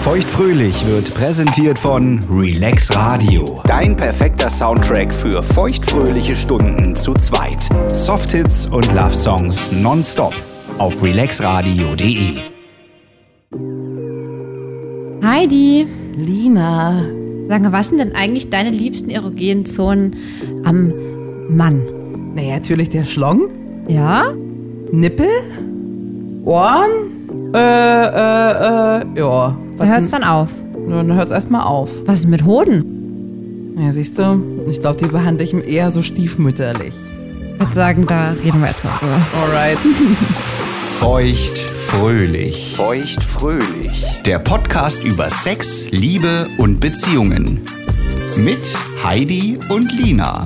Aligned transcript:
Feuchtfröhlich 0.00 0.86
wird 0.86 1.12
präsentiert 1.14 1.78
von 1.78 2.24
Relax 2.30 2.96
Radio. 2.96 3.44
Dein 3.64 3.94
perfekter 3.94 4.48
Soundtrack 4.48 5.14
für 5.14 5.42
feuchtfröhliche 5.42 6.34
Stunden 6.34 6.96
zu 6.96 7.12
zweit. 7.12 7.68
Softhits 7.94 8.66
und 8.66 8.86
Love 8.94 9.14
Songs 9.14 9.70
nonstop 9.70 10.34
auf 10.78 11.02
relaxradio.de. 11.02 12.38
Heidi, 15.22 15.86
Lina. 16.16 17.04
sag 17.46 17.60
mal, 17.62 17.72
was 17.72 17.90
sind 17.90 17.98
denn 17.98 18.14
eigentlich 18.14 18.48
deine 18.48 18.70
liebsten 18.70 19.10
erogenen 19.10 19.66
Zonen 19.66 20.16
am 20.64 20.94
Mann? 21.50 21.82
Naja, 22.34 22.54
natürlich 22.54 22.88
der 22.88 23.04
Schlong, 23.04 23.50
Ja? 23.86 24.32
Nippel, 24.92 25.28
Ohren, 26.46 26.88
äh, 27.54 27.58
äh, 27.58 29.00
äh, 29.02 29.04
ja. 29.20 29.56
Da 29.80 29.86
hört's 29.86 30.10
dann 30.10 30.24
auf. 30.24 30.50
Dann 30.90 31.14
hört's 31.14 31.32
erstmal 31.32 31.62
auf. 31.62 31.88
Was 32.04 32.20
ist 32.20 32.28
mit 32.28 32.44
Hoden? 32.44 33.74
Ja, 33.78 33.90
siehst 33.92 34.18
du, 34.18 34.42
ich 34.68 34.82
glaube, 34.82 34.98
die 34.98 35.06
behandle 35.06 35.42
ich 35.42 35.54
eher 35.54 35.90
so 35.90 36.02
stiefmütterlich. 36.02 36.92
Ich 37.54 37.60
würde 37.60 37.72
sagen, 37.72 38.06
da 38.06 38.32
reden 38.32 38.60
wir 38.60 38.68
jetzt 38.68 38.84
mal 38.84 38.92
drüber. 38.98 39.16
Alright. 39.42 39.78
Feuchtfröhlich. 41.00 42.74
Feuchtfröhlich. 42.76 44.04
Der 44.26 44.38
Podcast 44.38 45.02
über 45.02 45.30
Sex, 45.30 45.90
Liebe 45.90 46.46
und 46.58 46.78
Beziehungen. 46.78 47.60
Mit 48.36 48.60
Heidi 49.02 49.58
und 49.70 49.90
Lina. 49.92 50.44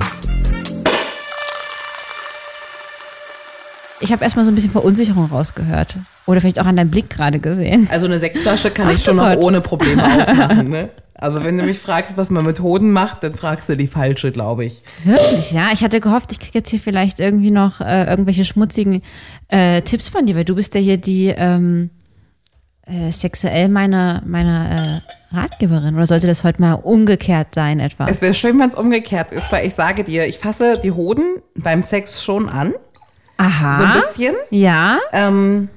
Ich 4.01 4.11
habe 4.11 4.23
erstmal 4.23 4.43
so 4.45 4.51
ein 4.51 4.55
bisschen 4.55 4.71
Verunsicherung 4.71 5.25
rausgehört. 5.25 5.95
Oder 6.25 6.41
vielleicht 6.41 6.59
auch 6.59 6.65
an 6.65 6.75
deinem 6.75 6.91
Blick 6.91 7.09
gerade 7.09 7.39
gesehen. 7.39 7.87
Also 7.91 8.07
eine 8.07 8.19
Sektflasche 8.19 8.71
kann 8.71 8.87
Ach 8.87 8.93
ich 8.93 9.03
schon 9.03 9.17
du 9.17 9.23
noch 9.23 9.37
ohne 9.37 9.61
Probleme 9.61 10.03
aufmachen, 10.03 10.69
ne? 10.69 10.89
Also 11.17 11.45
wenn 11.45 11.57
du 11.57 11.63
mich 11.63 11.79
fragst, 11.79 12.17
was 12.17 12.29
man 12.29 12.45
mit 12.45 12.59
Hoden 12.59 12.91
macht, 12.91 13.23
dann 13.23 13.35
fragst 13.35 13.69
du 13.69 13.77
die 13.77 13.87
falsche, 13.87 14.33
glaube 14.33 14.65
ich. 14.65 14.83
Wirklich, 15.05 15.53
ja? 15.53 15.69
Ich 15.71 15.81
hatte 15.81 16.01
gehofft, 16.01 16.33
ich 16.33 16.39
kriege 16.39 16.59
jetzt 16.59 16.69
hier 16.69 16.79
vielleicht 16.79 17.21
irgendwie 17.21 17.51
noch 17.51 17.79
äh, 17.79 18.03
irgendwelche 18.03 18.43
schmutzigen 18.43 19.01
äh, 19.47 19.81
Tipps 19.81 20.09
von 20.09 20.25
dir, 20.25 20.35
weil 20.35 20.43
du 20.43 20.55
bist 20.55 20.75
ja 20.75 20.81
hier 20.81 20.97
die 20.97 21.27
ähm, 21.27 21.89
äh, 22.85 23.11
sexuell 23.11 23.69
meine, 23.69 24.21
meine 24.25 25.01
äh, 25.31 25.35
Ratgeberin. 25.35 25.95
Oder 25.95 26.05
sollte 26.05 26.27
das 26.27 26.43
heute 26.43 26.61
mal 26.61 26.73
umgekehrt 26.73 27.55
sein 27.55 27.79
etwa? 27.79 28.07
Es 28.07 28.21
wäre 28.21 28.33
schön, 28.33 28.59
wenn 28.59 28.69
es 28.69 28.75
umgekehrt 28.75 29.31
ist, 29.31 29.49
weil 29.53 29.65
ich 29.65 29.73
sage 29.73 30.03
dir, 30.03 30.27
ich 30.27 30.39
fasse 30.39 30.81
die 30.83 30.91
Hoden 30.91 31.41
beim 31.55 31.81
Sex 31.81 32.23
schon 32.23 32.49
an, 32.49 32.73
Aha. 33.37 33.77
so 33.77 33.83
ein 33.83 33.93
bisschen. 34.01 34.35
Ja? 34.49 34.97
Ähm, 35.11 35.69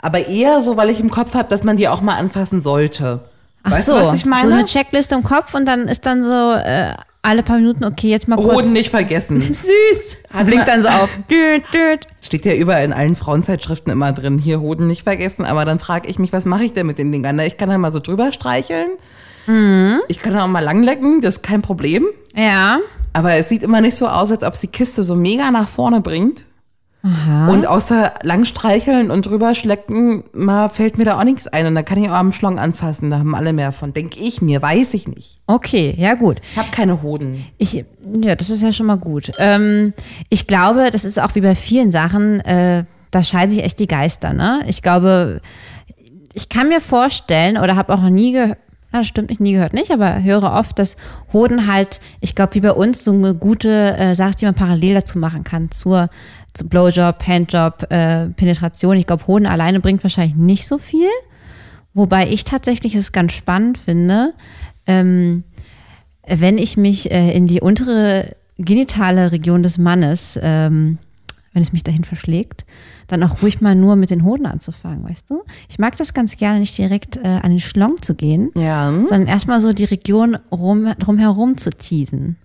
aber 0.00 0.26
eher 0.28 0.60
so, 0.60 0.76
weil 0.76 0.90
ich 0.90 1.00
im 1.00 1.10
Kopf 1.10 1.34
habe, 1.34 1.48
dass 1.48 1.64
man 1.64 1.76
die 1.76 1.88
auch 1.88 2.00
mal 2.00 2.16
anfassen 2.16 2.62
sollte. 2.62 3.20
Ach 3.62 3.72
weißt 3.72 3.86
so, 3.86 3.92
du, 3.92 4.06
was 4.06 4.14
ich 4.14 4.24
meine? 4.24 4.48
so 4.48 4.54
eine 4.54 4.64
Checkliste 4.64 5.14
im 5.14 5.24
Kopf 5.24 5.54
und 5.54 5.66
dann 5.66 5.88
ist 5.88 6.06
dann 6.06 6.22
so 6.22 6.52
äh, 6.52 6.94
alle 7.22 7.42
paar 7.42 7.56
Minuten, 7.56 7.84
okay, 7.84 8.08
jetzt 8.08 8.28
mal 8.28 8.36
kurz. 8.36 8.54
Hoden 8.54 8.72
nicht 8.72 8.90
vergessen. 8.90 9.40
Süß. 9.52 10.18
Hat 10.32 10.46
Blinkt 10.46 10.68
dann 10.68 10.82
so 10.82 10.88
auf. 10.88 11.08
Düt, 11.30 11.64
düt. 11.74 12.06
Steht 12.24 12.44
ja 12.44 12.54
überall 12.54 12.84
in 12.84 12.92
allen 12.92 13.16
Frauenzeitschriften 13.16 13.92
immer 13.92 14.12
drin, 14.12 14.38
hier 14.38 14.60
Hoden 14.60 14.86
nicht 14.86 15.02
vergessen. 15.02 15.44
Aber 15.44 15.64
dann 15.64 15.80
frage 15.80 16.08
ich 16.08 16.20
mich, 16.20 16.32
was 16.32 16.44
mache 16.44 16.62
ich 16.62 16.72
denn 16.72 16.86
mit 16.86 16.98
den 16.98 17.10
Dingern? 17.10 17.38
Ich 17.40 17.56
kann 17.56 17.68
dann 17.68 17.80
mal 17.80 17.90
so 17.90 17.98
drüber 17.98 18.30
streicheln. 18.32 18.90
Mhm. 19.48 20.00
Ich 20.06 20.20
kann 20.20 20.36
auch 20.38 20.46
mal 20.46 20.62
langlecken, 20.62 21.20
das 21.20 21.38
ist 21.38 21.42
kein 21.42 21.62
Problem. 21.62 22.04
Ja. 22.34 22.78
Aber 23.12 23.34
es 23.34 23.48
sieht 23.48 23.64
immer 23.64 23.80
nicht 23.80 23.96
so 23.96 24.06
aus, 24.06 24.30
als 24.30 24.44
ob 24.44 24.54
es 24.54 24.60
die 24.60 24.68
Kiste 24.68 25.02
so 25.02 25.16
mega 25.16 25.50
nach 25.50 25.66
vorne 25.66 26.00
bringt. 26.00 26.44
Und 27.50 27.66
außer 27.66 28.14
langstreicheln 28.22 29.10
und 29.10 29.26
drüber 29.26 29.54
schlecken, 29.54 30.24
mal 30.32 30.68
fällt 30.68 30.98
mir 30.98 31.04
da 31.04 31.18
auch 31.18 31.24
nichts 31.24 31.46
ein. 31.46 31.66
Und 31.66 31.74
dann 31.74 31.84
kann 31.84 32.02
ich 32.02 32.08
auch 32.08 32.14
am 32.14 32.32
Schlong 32.32 32.58
anfassen. 32.58 33.10
Da 33.10 33.18
haben 33.18 33.34
alle 33.34 33.52
mehr 33.52 33.72
von. 33.72 33.92
Denke 33.92 34.18
ich 34.20 34.42
mir, 34.42 34.60
weiß 34.62 34.94
ich 34.94 35.08
nicht. 35.08 35.38
Okay, 35.46 35.94
ja 35.96 36.14
gut. 36.14 36.40
Ich 36.52 36.58
habe 36.58 36.70
keine 36.70 37.02
Hoden. 37.02 37.44
Ich, 37.58 37.84
ja, 38.22 38.34
das 38.34 38.50
ist 38.50 38.62
ja 38.62 38.72
schon 38.72 38.86
mal 38.86 38.98
gut. 38.98 39.32
Ähm, 39.38 39.92
ich 40.28 40.46
glaube, 40.46 40.90
das 40.90 41.04
ist 41.04 41.20
auch 41.20 41.34
wie 41.34 41.40
bei 41.40 41.54
vielen 41.54 41.90
Sachen, 41.90 42.40
äh, 42.40 42.84
da 43.10 43.22
scheiden 43.22 43.54
sich 43.54 43.64
echt 43.64 43.78
die 43.78 43.86
Geister, 43.86 44.32
ne? 44.32 44.62
Ich 44.66 44.82
glaube, 44.82 45.40
ich 46.34 46.48
kann 46.48 46.68
mir 46.68 46.80
vorstellen 46.80 47.56
oder 47.56 47.76
habe 47.76 47.94
auch 47.94 48.02
noch 48.02 48.10
nie 48.10 48.32
gehört, 48.32 48.58
na, 48.92 49.00
das 49.00 49.08
stimmt 49.08 49.30
nicht, 49.30 49.40
nie 49.40 49.52
gehört 49.52 49.72
nicht, 49.72 49.90
aber 49.90 50.22
höre 50.22 50.52
oft, 50.52 50.78
dass 50.78 50.96
Hoden 51.32 51.66
halt, 51.66 52.00
ich 52.20 52.34
glaube, 52.34 52.54
wie 52.54 52.60
bei 52.60 52.72
uns, 52.72 53.04
so 53.04 53.12
eine 53.12 53.34
gute 53.34 53.96
äh, 53.96 54.14
Sache, 54.14 54.34
die 54.40 54.44
man 54.44 54.54
parallel 54.54 54.94
dazu 54.94 55.18
machen 55.18 55.44
kann, 55.44 55.70
zur, 55.70 56.08
zu 56.45 56.45
Blowjob, 56.64 57.26
Handjob, 57.26 57.86
äh, 57.90 58.26
Penetration. 58.30 58.96
Ich 58.96 59.06
glaube, 59.06 59.26
Hoden 59.26 59.46
alleine 59.46 59.80
bringt 59.80 60.02
wahrscheinlich 60.02 60.36
nicht 60.36 60.66
so 60.66 60.78
viel. 60.78 61.08
Wobei 61.94 62.28
ich 62.28 62.44
tatsächlich 62.44 62.94
es 62.94 63.12
ganz 63.12 63.32
spannend 63.32 63.78
finde, 63.78 64.34
ähm, 64.86 65.44
wenn 66.26 66.58
ich 66.58 66.76
mich 66.76 67.10
äh, 67.10 67.32
in 67.36 67.46
die 67.46 67.60
untere 67.60 68.36
genitale 68.58 69.32
Region 69.32 69.62
des 69.62 69.78
Mannes, 69.78 70.38
ähm, 70.42 70.98
wenn 71.52 71.62
es 71.62 71.72
mich 71.72 71.84
dahin 71.84 72.04
verschlägt, 72.04 72.66
dann 73.06 73.22
auch 73.22 73.40
ruhig 73.42 73.60
mal 73.60 73.74
nur 73.74 73.96
mit 73.96 74.10
den 74.10 74.24
Hoden 74.24 74.44
anzufangen, 74.46 75.04
weißt 75.08 75.30
du? 75.30 75.42
Ich 75.68 75.78
mag 75.78 75.96
das 75.96 76.12
ganz 76.12 76.36
gerne, 76.36 76.60
nicht 76.60 76.76
direkt 76.76 77.16
äh, 77.16 77.22
an 77.42 77.50
den 77.50 77.60
Schlong 77.60 78.02
zu 78.02 78.14
gehen, 78.14 78.50
Ja, 78.56 78.90
sondern 78.90 79.26
erstmal 79.26 79.60
so 79.60 79.72
die 79.72 79.84
Region 79.84 80.36
rum, 80.50 80.92
drumherum 80.98 81.56
zu 81.56 81.70
teasen. 81.70 82.36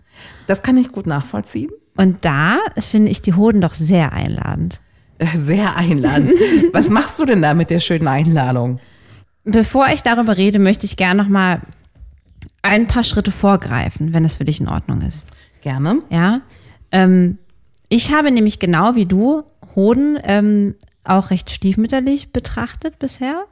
das 0.48 0.62
kann 0.62 0.78
ich 0.78 0.92
gut 0.92 1.08
nachvollziehen. 1.08 1.72
Und 1.98 2.24
da 2.26 2.58
finde 2.80 3.12
ich 3.12 3.22
die 3.22 3.34
Hoden 3.34 3.62
doch 3.62 3.74
sehr 3.74 4.14
einladend. 4.14 4.80
Sehr 5.36 5.76
einladend. 5.76 6.32
Was 6.74 6.90
machst 6.90 7.20
du 7.20 7.26
denn 7.26 7.44
da 7.44 7.54
mit 7.54 7.70
der 7.70 7.78
schönen 7.78 8.08
Einladung? 8.08 8.80
Bevor 9.44 9.88
ich 9.90 10.02
darüber 10.02 10.36
rede, 10.36 10.58
möchte 10.58 10.88
ich 10.88 10.98
gerne 10.98 11.22
noch 11.22 11.30
mal 11.30 11.62
ein 12.64 12.88
paar 12.88 13.04
Schritte 13.04 13.30
vorgreifen, 13.30 14.16
wenn 14.16 14.26
es 14.26 14.34
für 14.34 14.46
dich 14.46 14.60
in 14.60 14.68
Ordnung 14.68 15.02
ist. 15.02 15.28
Gerne. 15.62 16.02
Ja, 16.10 16.42
ähm, 16.92 17.38
ich 17.90 18.14
habe 18.14 18.32
nämlich 18.32 18.60
genau 18.60 18.96
wie 18.96 19.06
du 19.06 19.44
Hoden 19.76 20.18
ähm, 20.24 20.76
auch 21.04 21.30
recht 21.30 21.50
stiefmütterlich 21.50 22.32
betrachtet 22.32 23.00
bisher 23.00 23.46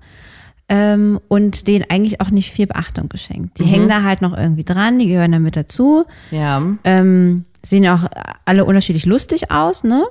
ähm, 0.69 1.19
und 1.27 1.67
denen 1.67 1.85
eigentlich 1.89 2.21
auch 2.21 2.29
nicht 2.29 2.51
viel 2.51 2.67
Beachtung 2.67 3.09
geschenkt. 3.09 3.59
Die 3.59 3.63
hängen 3.65 3.87
da 3.87 4.03
halt 4.03 4.21
noch 4.21 4.37
irgendwie 4.37 4.63
dran, 4.63 4.99
die 4.99 5.07
gehören 5.07 5.31
damit 5.31 5.55
dazu, 5.55 6.05
Ja, 6.31 6.61
ähm, 6.83 7.43
sehen 7.61 7.87
auch 7.87 8.05
alle 8.45 8.65
unterschiedlich 8.65 9.05
lustig 9.05 9.51
aus, 9.51 9.83
ne? 9.83 10.05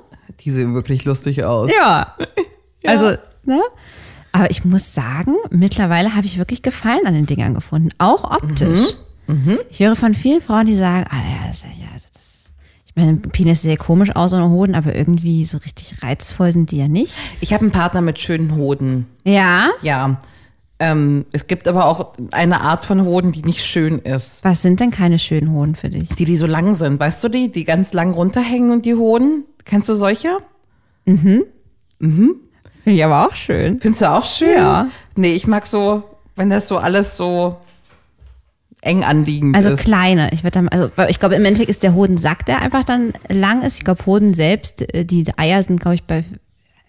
die 0.45 0.51
sehen 0.51 0.73
wirklich 0.73 1.05
lustig 1.05 1.43
aus. 1.43 1.71
Ja. 1.75 2.15
Also, 2.85 3.17
ne? 3.43 3.59
Aber 4.31 4.49
ich 4.51 4.63
muss 4.63 4.93
sagen, 4.93 5.35
mittlerweile 5.49 6.15
habe 6.15 6.25
ich 6.25 6.37
wirklich 6.37 6.61
Gefallen 6.61 7.05
an 7.05 7.13
den 7.13 7.25
Dingern 7.25 7.53
gefunden, 7.53 7.89
auch 7.97 8.23
optisch. 8.23 8.95
Ich 9.69 9.79
höre 9.81 9.95
von 9.95 10.13
vielen 10.13 10.39
Frauen, 10.39 10.65
die 10.65 10.75
sagen, 10.75 11.05
ah 11.09 11.17
ja, 11.17 11.47
das, 11.47 11.57
ist 11.57 11.63
ja, 11.63 11.69
ja, 11.77 11.91
das, 12.13 12.51
ich 12.85 12.95
meine, 12.95 13.17
Penis 13.17 13.61
sieht 13.61 13.69
sehr 13.69 13.77
komisch 13.77 14.15
aus 14.15 14.33
ohne 14.33 14.49
Hoden, 14.49 14.75
aber 14.75 14.95
irgendwie 14.95 15.45
so 15.45 15.57
richtig 15.57 16.01
reizvoll 16.01 16.51
sind 16.51 16.71
die 16.71 16.77
ja 16.77 16.87
nicht. 16.87 17.15
Ich 17.41 17.53
habe 17.53 17.63
einen 17.63 17.71
Partner 17.71 18.01
mit 18.01 18.17
schönen 18.17 18.55
Hoden. 18.55 19.07
Ja. 19.25 19.69
Ja. 19.81 20.19
Ähm, 20.81 21.25
es 21.33 21.47
gibt 21.47 21.67
aber 21.67 21.85
auch 21.85 22.13
eine 22.31 22.61
Art 22.61 22.85
von 22.85 23.03
Hoden, 23.03 23.33
die 23.33 23.41
nicht 23.41 23.65
schön 23.65 23.99
ist. 23.99 24.43
Was 24.45 24.61
sind 24.61 24.79
denn 24.79 24.91
keine 24.91 25.19
schönen 25.19 25.51
Hoden 25.51 25.75
für 25.75 25.89
dich? 25.89 26.07
Die, 26.15 26.23
die 26.25 26.37
so 26.37 26.47
lang 26.47 26.73
sind. 26.73 26.99
Weißt 26.99 27.21
du 27.23 27.27
die, 27.27 27.51
die 27.51 27.65
ganz 27.65 27.91
lang 27.91 28.13
runterhängen 28.13 28.71
und 28.71 28.85
die 28.85 28.95
Hoden? 28.95 29.43
Kennst 29.65 29.89
du 29.89 29.93
solche? 29.93 30.37
Finde 31.05 31.45
ich 32.85 33.03
aber 33.03 33.27
auch 33.27 33.35
schön. 33.35 33.81
Findest 33.81 34.01
du 34.01 34.09
auch 34.09 34.25
schön? 34.25 34.55
Ja. 34.55 34.87
Nee, 35.15 35.33
ich 35.33 35.47
mag 35.47 35.67
so, 35.67 36.03
wenn 36.35 36.49
das 36.49 36.67
so 36.69 36.77
alles 36.77 37.17
so 37.17 37.57
eng 38.81 39.03
anliegend 39.03 39.55
Also 39.57 39.71
ist. 39.71 39.81
kleine. 39.81 40.31
Ich, 40.31 40.41
dann, 40.43 40.69
also, 40.69 40.89
ich 41.09 41.19
glaube, 41.19 41.35
im 41.35 41.43
Endeffekt 41.43 41.69
ist 41.69 41.83
der 41.83 41.93
Hodensack, 41.93 42.45
der 42.45 42.61
einfach 42.61 42.85
dann 42.85 43.11
lang 43.27 43.63
ist. 43.63 43.77
Ich 43.79 43.83
glaube, 43.83 44.05
Hoden 44.05 44.33
selbst, 44.33 44.81
äh, 44.93 45.03
die 45.03 45.25
Eier 45.37 45.61
sind, 45.61 45.81
glaube 45.81 45.95
ich, 45.95 46.03
bei 46.05 46.23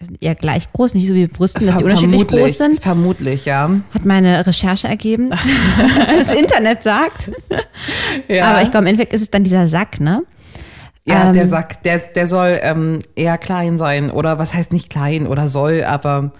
sind 0.00 0.22
eher 0.22 0.34
gleich 0.34 0.72
groß, 0.72 0.94
nicht 0.94 1.06
so 1.06 1.14
wie 1.14 1.26
Brüsten, 1.26 1.66
dass 1.66 1.76
die 1.76 1.84
unterschiedlich 1.84 2.26
groß 2.26 2.56
sind. 2.58 2.80
Vermutlich, 2.80 3.44
ja. 3.44 3.70
Hat 3.92 4.04
meine 4.04 4.46
Recherche 4.46 4.88
ergeben. 4.88 5.28
das 6.06 6.34
Internet 6.34 6.82
sagt. 6.82 7.30
ja. 8.28 8.50
Aber 8.50 8.62
ich 8.62 8.70
glaube, 8.70 8.84
im 8.84 8.88
Endeffekt 8.88 9.12
ist 9.12 9.22
es 9.22 9.30
dann 9.30 9.44
dieser 9.44 9.66
Sack, 9.66 10.00
ne? 10.00 10.22
Ja, 11.04 11.28
Ähm, 11.28 11.34
der 11.34 11.46
Sack, 11.46 11.82
der, 11.82 11.98
der 11.98 12.26
soll 12.26 12.58
ähm, 12.62 13.00
eher 13.14 13.38
klein 13.38 13.78
sein. 13.78 14.10
Oder 14.10 14.38
was 14.38 14.54
heißt 14.54 14.72
nicht 14.72 14.90
klein 14.90 15.26
oder 15.26 15.48
soll, 15.48 15.84
aber 15.84 16.32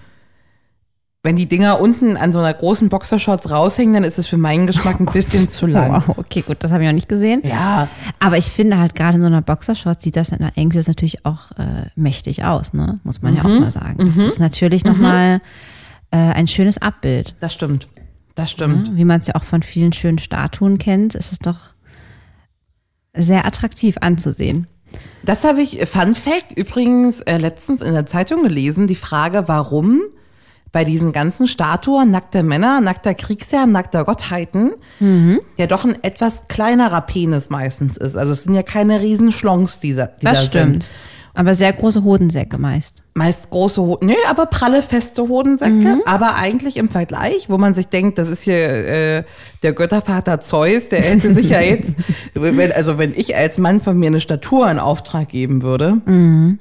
wenn 1.23 1.35
die 1.35 1.45
Dinger 1.47 1.79
unten 1.79 2.17
an 2.17 2.33
so 2.33 2.39
einer 2.39 2.53
großen 2.53 2.89
Boxershorts 2.89 3.51
raushängen, 3.51 3.93
dann 3.93 4.03
ist 4.03 4.17
es 4.17 4.25
für 4.25 4.37
meinen 4.37 4.65
Geschmack 4.65 4.99
ein 4.99 5.05
bisschen 5.05 5.47
zu 5.49 5.67
lang. 5.67 5.91
Wow, 6.07 6.17
okay, 6.17 6.41
gut, 6.41 6.57
das 6.61 6.71
habe 6.71 6.83
ich 6.83 6.87
noch 6.89 6.95
nicht 6.95 7.07
gesehen. 7.09 7.41
Ja, 7.45 7.87
Aber 8.19 8.37
ich 8.37 8.45
finde 8.45 8.79
halt 8.79 8.95
gerade 8.95 9.15
in 9.17 9.21
so 9.21 9.27
einer 9.27 9.41
Boxershort 9.43 10.01
sieht 10.01 10.15
das 10.15 10.29
in 10.29 10.39
der 10.39 10.57
Eng 10.57 10.71
natürlich 10.87 11.23
auch 11.25 11.51
äh, 11.51 11.89
mächtig 11.95 12.43
aus, 12.43 12.73
ne? 12.73 12.99
Muss 13.03 13.21
man 13.21 13.35
ja 13.35 13.41
auch 13.43 13.49
Mhm. 13.49 13.59
mal 13.59 13.71
sagen. 13.71 13.97
Das 14.07 14.17
ist 14.17 14.39
natürlich 14.39 14.83
nochmal 14.83 15.41
äh, 16.11 16.17
ein 16.17 16.47
schönes 16.47 16.79
Abbild. 16.79 17.35
das 17.39 17.53
stimmt. 17.53 17.87
Das 18.33 18.49
stimmt. 18.49 18.91
Ne? 18.91 18.97
Wie 18.97 19.05
man 19.05 19.19
es 19.19 19.27
ja 19.27 19.35
auch 19.35 19.43
von 19.43 19.61
vielen 19.61 19.93
schönen 19.93 20.17
Statuen 20.17 20.77
kennt, 20.77 21.15
ist 21.15 21.31
es 21.33 21.39
doch 21.39 21.57
sehr 23.13 23.45
attraktiv 23.45 23.97
anzusehen. 24.01 24.67
Das 25.23 25.43
habe 25.43 25.61
ich, 25.61 25.85
Fun 25.87 26.15
Fact, 26.15 26.53
übrigens 26.57 27.21
äh, 27.21 27.37
letztens 27.37 27.81
in 27.81 27.93
der 27.93 28.05
Zeitung 28.05 28.43
gelesen, 28.43 28.87
die 28.87 28.95
Frage, 28.95 29.43
warum 29.47 30.01
bei 30.71 30.85
diesen 30.85 31.11
ganzen 31.11 31.47
Statuen 31.47 32.11
nackter 32.11 32.43
Männer, 32.43 32.79
nackter 32.79 33.13
Kriegsherren, 33.13 33.71
nackter 33.73 34.05
Gottheiten 34.05 34.71
ja 35.57 35.67
doch 35.67 35.83
ein 35.83 36.01
etwas 36.03 36.47
kleinerer 36.47 37.01
Penis 37.01 37.49
meistens 37.49 37.97
ist. 37.97 38.15
Also 38.15 38.31
es 38.33 38.43
sind 38.43 38.53
ja 38.53 38.63
keine 38.63 39.01
Riesenschlongs, 39.01 39.79
die, 39.79 39.95
da- 39.95 40.07
die 40.07 40.25
Das 40.25 40.39
da 40.39 40.45
stimmt. 40.45 40.83
sind. 40.83 40.89
Aber 41.33 41.53
sehr 41.53 41.71
große 41.71 42.03
Hodensäcke 42.03 42.57
meist. 42.57 43.03
Meist 43.13 43.49
große 43.49 43.81
Hoden, 43.81 44.07
nö, 44.07 44.13
aber 44.29 44.45
pralle, 44.45 44.81
feste 44.81 45.27
Hodensäcke. 45.27 46.01
Aber 46.05 46.35
eigentlich 46.35 46.77
im 46.77 46.89
Vergleich, 46.89 47.49
wo 47.49 47.57
man 47.57 47.73
sich 47.73 47.87
denkt, 47.87 48.17
das 48.17 48.29
ist 48.29 48.41
hier 48.43 48.55
äh, 48.55 49.23
der 49.63 49.73
Göttervater 49.73 50.39
Zeus, 50.39 50.89
der 50.89 51.01
hätte 51.01 51.33
sich 51.33 51.49
ja 51.49 51.61
jetzt, 51.61 51.93
wenn, 52.33 52.71
also 52.71 52.97
wenn 52.97 53.13
ich 53.15 53.35
als 53.35 53.57
Mann 53.57 53.79
von 53.79 53.97
mir 53.97 54.07
eine 54.07 54.19
Statur 54.19 54.69
in 54.69 54.79
Auftrag 54.79 55.29
geben 55.29 55.61
würde, 55.61 56.01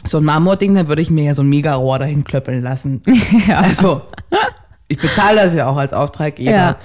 so 0.05 0.19
ein 0.19 0.25
Marmording, 0.25 0.75
dann 0.75 0.89
würde 0.89 1.03
ich 1.03 1.11
mir 1.11 1.25
ja 1.25 1.35
so 1.35 1.43
ein 1.43 1.49
Megarohr 1.49 1.99
dahin 1.99 2.25
klöppeln 2.25 2.63
lassen. 2.63 3.03
Also, 3.51 4.03
ich 4.89 4.99
bezahle 4.99 5.43
das 5.43 5.55
ja 5.55 5.69
auch 5.69 5.77
als 5.77 5.93
Auftraggeber. 5.93 6.51
Ja. 6.51 6.77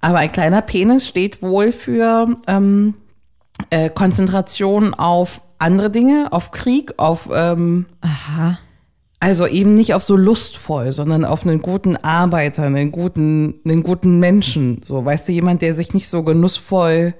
Aber 0.00 0.18
ein 0.18 0.30
kleiner 0.30 0.62
Penis 0.62 1.06
steht 1.06 1.42
wohl 1.42 1.72
für 1.72 2.36
ähm, 2.46 2.94
äh, 3.70 3.90
Konzentration 3.90 4.94
auf 4.94 5.40
andere 5.58 5.90
Dinge, 5.90 6.28
auf 6.32 6.50
Krieg, 6.50 6.94
auf 6.98 7.28
ähm, 7.32 7.86
Aha. 8.00 8.58
also 9.20 9.46
eben 9.46 9.74
nicht 9.74 9.94
auf 9.94 10.02
so 10.02 10.16
lustvoll, 10.16 10.92
sondern 10.92 11.24
auf 11.24 11.46
einen 11.46 11.62
guten 11.62 11.96
Arbeiter, 11.96 12.64
einen 12.64 12.92
guten, 12.92 13.54
einen 13.64 13.82
guten 13.82 14.20
Menschen. 14.20 14.80
So, 14.82 15.04
weißt 15.04 15.28
du, 15.28 15.32
jemand, 15.32 15.62
der 15.62 15.74
sich 15.74 15.94
nicht 15.94 16.08
so 16.08 16.22
genussvoll 16.22 17.14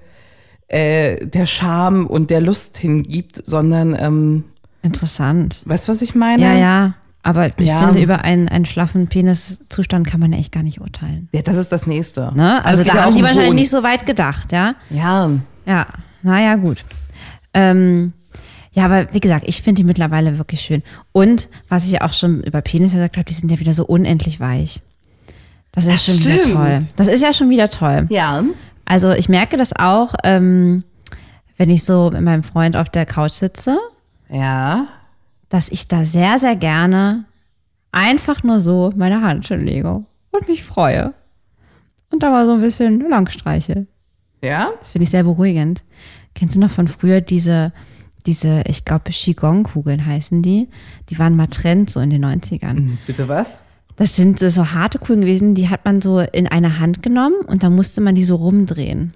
äh, 0.69 1.25
der 1.27 1.47
Scham 1.47 2.07
und 2.07 2.31
der 2.31 2.41
Lust 2.41 2.77
hingibt, 2.79 3.43
sondern, 3.47 3.97
ähm, 3.99 4.45
Interessant. 4.83 5.63
weißt 5.65 5.89
du, 5.89 5.93
was 5.93 6.03
ich 6.03 6.15
meine? 6.15 6.43
Ja, 6.43 6.53
ja. 6.55 6.95
Aber 7.23 7.47
ich 7.49 7.55
Ja. 7.67 7.81
finde, 7.83 8.01
über 8.01 8.23
einen, 8.23 8.49
einen 8.49 8.67
schlaffen 8.67 9.09
Peniszustand 9.09 10.07
kann 10.07 10.21
man 10.21 10.33
echt 10.33 10.53
gar 10.53 10.63
nicht 10.63 10.81
urteilen. 10.81 11.29
Ja, 11.33 11.43
das 11.43 11.57
ist 11.57 11.73
das 11.73 11.87
Nächste. 11.89 12.33
Ne? 12.37 12.65
Also 12.65 12.83
Also 12.83 12.85
da 12.93 13.05
haben 13.05 13.17
um 13.17 13.23
wahrscheinlich 13.23 13.53
nicht 13.55 13.71
so 13.71 13.83
weit 13.83 14.07
gedacht, 14.07 14.53
ja? 14.53 14.75
Ja, 14.91 15.31
Ja, 15.67 15.87
naja, 16.23 16.55
gut. 16.55 16.85
Ähm, 17.53 18.13
ja, 18.77 18.85
aber 18.85 19.13
wie 19.15 19.21
gesagt, 19.21 19.45
ich 19.49 19.63
finde 19.63 19.81
die 19.81 19.85
mittlerweile 19.87 20.37
wirklich 20.39 20.61
schön. 20.61 20.83
Und 21.13 21.49
was 21.69 21.85
ich 21.87 21.93
ja 21.93 22.03
auch 22.03 22.13
schon 22.13 22.43
über 22.43 22.61
Penis 22.61 22.93
gesagt 22.93 23.17
habe, 23.17 23.25
die 23.25 23.33
sind 23.35 23.51
ja 23.51 23.59
wieder 23.59 23.73
so 23.73 23.87
unendlich 23.87 24.39
weich. 24.39 24.81
Das 25.73 25.85
ist 25.87 25.91
ja 25.91 25.97
schon 26.15 26.21
wieder 26.25 26.45
stimmt. 26.45 26.57
toll. 26.57 26.79
Das 26.97 27.07
ist 27.09 27.23
ja 27.23 27.33
schon 27.33 27.51
wieder 27.51 27.69
toll. 27.71 28.07
ja. 28.11 28.45
Also 28.89 29.11
ich 29.13 29.29
merke 29.29 29.57
das 29.57 29.75
auch, 29.75 30.15
ähm, 30.23 30.85
wenn 31.57 31.71
ich 31.71 31.83
so 31.85 32.11
mit 32.13 32.21
meinem 32.23 32.45
Freund 32.45 32.77
auf 32.77 32.89
der 32.89 33.05
Couch 33.05 33.33
sitze, 33.33 33.79
Ja. 34.31 34.87
dass 35.49 35.71
ich 35.71 35.89
da 35.89 36.05
sehr, 36.05 36.39
sehr 36.39 36.55
gerne 36.55 37.25
einfach 37.93 38.43
nur 38.45 38.61
so 38.61 38.93
meine 38.95 39.23
Hand 39.23 39.49
hinlege 39.49 40.05
und 40.31 40.49
mich 40.49 40.63
freue. 40.65 41.15
Und 42.13 42.23
da 42.23 42.31
mal 42.31 42.47
so 42.47 42.53
ein 42.53 42.61
bisschen 42.61 43.01
lang 43.11 43.29
streiche. 43.29 43.87
Ja? 44.43 44.71
Das 44.81 44.91
finde 44.93 45.05
ich 45.05 45.11
sehr 45.11 45.25
beruhigend. 45.25 45.83
Kennst 46.35 46.55
du 46.55 46.61
noch 46.61 46.71
von 46.71 46.87
früher 46.89 47.21
diese, 47.21 47.73
diese, 48.27 48.63
ich 48.67 48.85
glaube, 48.85 49.11
Qigong-Kugeln 49.11 50.05
heißen 50.05 50.43
die? 50.43 50.69
Die 51.11 51.19
waren 51.19 51.37
mal 51.37 51.47
Trend 51.47 51.89
so 51.91 52.01
in 52.01 52.11
den 52.11 52.25
90ern. 52.25 52.97
Bitte 53.07 53.29
was? 53.29 53.63
Das 53.97 54.15
sind 54.17 54.39
so 54.41 54.73
harte 54.73 54.99
Kugeln 54.99 55.23
gewesen, 55.23 55.55
die 55.55 55.69
hat 55.71 55.85
man 55.85 56.01
so 56.03 56.21
in 56.21 56.47
eine 56.47 56.79
Hand 56.79 57.03
genommen 57.03 57.37
und 57.47 57.63
dann 57.63 57.75
musste 57.75 58.01
man 58.03 58.15
die 58.15 58.25
so 58.25 58.37
rumdrehen. 58.37 59.15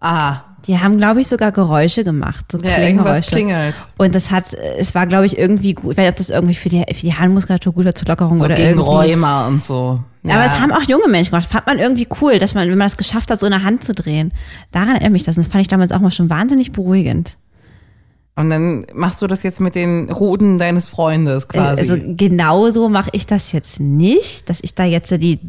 Ah, 0.00 0.40
Die 0.66 0.78
haben, 0.78 0.96
glaube 0.98 1.20
ich, 1.20 1.26
sogar 1.28 1.52
Geräusche 1.52 2.04
gemacht, 2.04 2.44
so 2.52 2.58
ja, 2.58 2.74
Klinggeräusche. 2.74 3.30
klingelt. 3.30 3.74
Und 3.98 4.14
das 4.14 4.30
hat, 4.30 4.52
es 4.78 4.94
war, 4.94 5.06
glaube 5.06 5.24
ich, 5.26 5.38
irgendwie 5.38 5.72
gut, 5.74 5.92
ich 5.92 5.96
weiß 5.98 6.02
nicht, 6.04 6.10
ob 6.10 6.16
das 6.16 6.30
irgendwie 6.30 6.54
für 6.54 6.68
die, 6.68 6.82
für 6.88 7.00
die 7.00 7.14
Handmuskulatur 7.14 7.72
gut 7.72 7.82
oder 7.84 7.94
zur 7.94 8.08
Lockerung 8.08 8.38
So 8.38 8.44
oder 8.46 8.54
gegen 8.56 8.78
irgendwie. 8.78 8.88
Rheuma 9.12 9.46
und 9.46 9.62
so. 9.62 10.00
Ja. 10.22 10.34
Aber 10.34 10.44
es 10.44 10.60
haben 10.60 10.72
auch 10.72 10.82
junge 10.82 11.08
Menschen 11.08 11.30
gemacht. 11.30 11.46
Das 11.46 11.52
fand 11.52 11.66
man 11.66 11.78
irgendwie 11.78 12.06
cool, 12.20 12.38
dass 12.38 12.54
man, 12.54 12.68
wenn 12.70 12.76
man 12.76 12.86
es 12.88 12.98
geschafft 12.98 13.30
hat, 13.30 13.38
so 13.38 13.46
eine 13.46 13.62
Hand 13.62 13.84
zu 13.84 13.94
drehen. 13.94 14.32
Daran 14.70 14.90
erinnert 14.90 15.12
mich 15.12 15.22
das. 15.22 15.36
Und 15.38 15.46
das 15.46 15.52
fand 15.52 15.62
ich 15.62 15.68
damals 15.68 15.92
auch 15.92 16.00
mal 16.00 16.10
schon 16.10 16.28
wahnsinnig 16.28 16.72
beruhigend. 16.72 17.36
Und 18.36 18.48
dann 18.48 18.86
machst 18.94 19.20
du 19.20 19.26
das 19.26 19.42
jetzt 19.42 19.60
mit 19.60 19.74
den 19.74 20.08
Hoden 20.18 20.58
deines 20.58 20.88
Freundes 20.88 21.46
quasi. 21.48 21.80
Also 21.80 21.96
genauso 22.16 22.88
mache 22.88 23.10
ich 23.12 23.26
das 23.26 23.52
jetzt 23.52 23.80
nicht, 23.80 24.48
dass 24.48 24.60
ich 24.62 24.74
da 24.74 24.84
jetzt 24.84 25.10
die, 25.10 25.40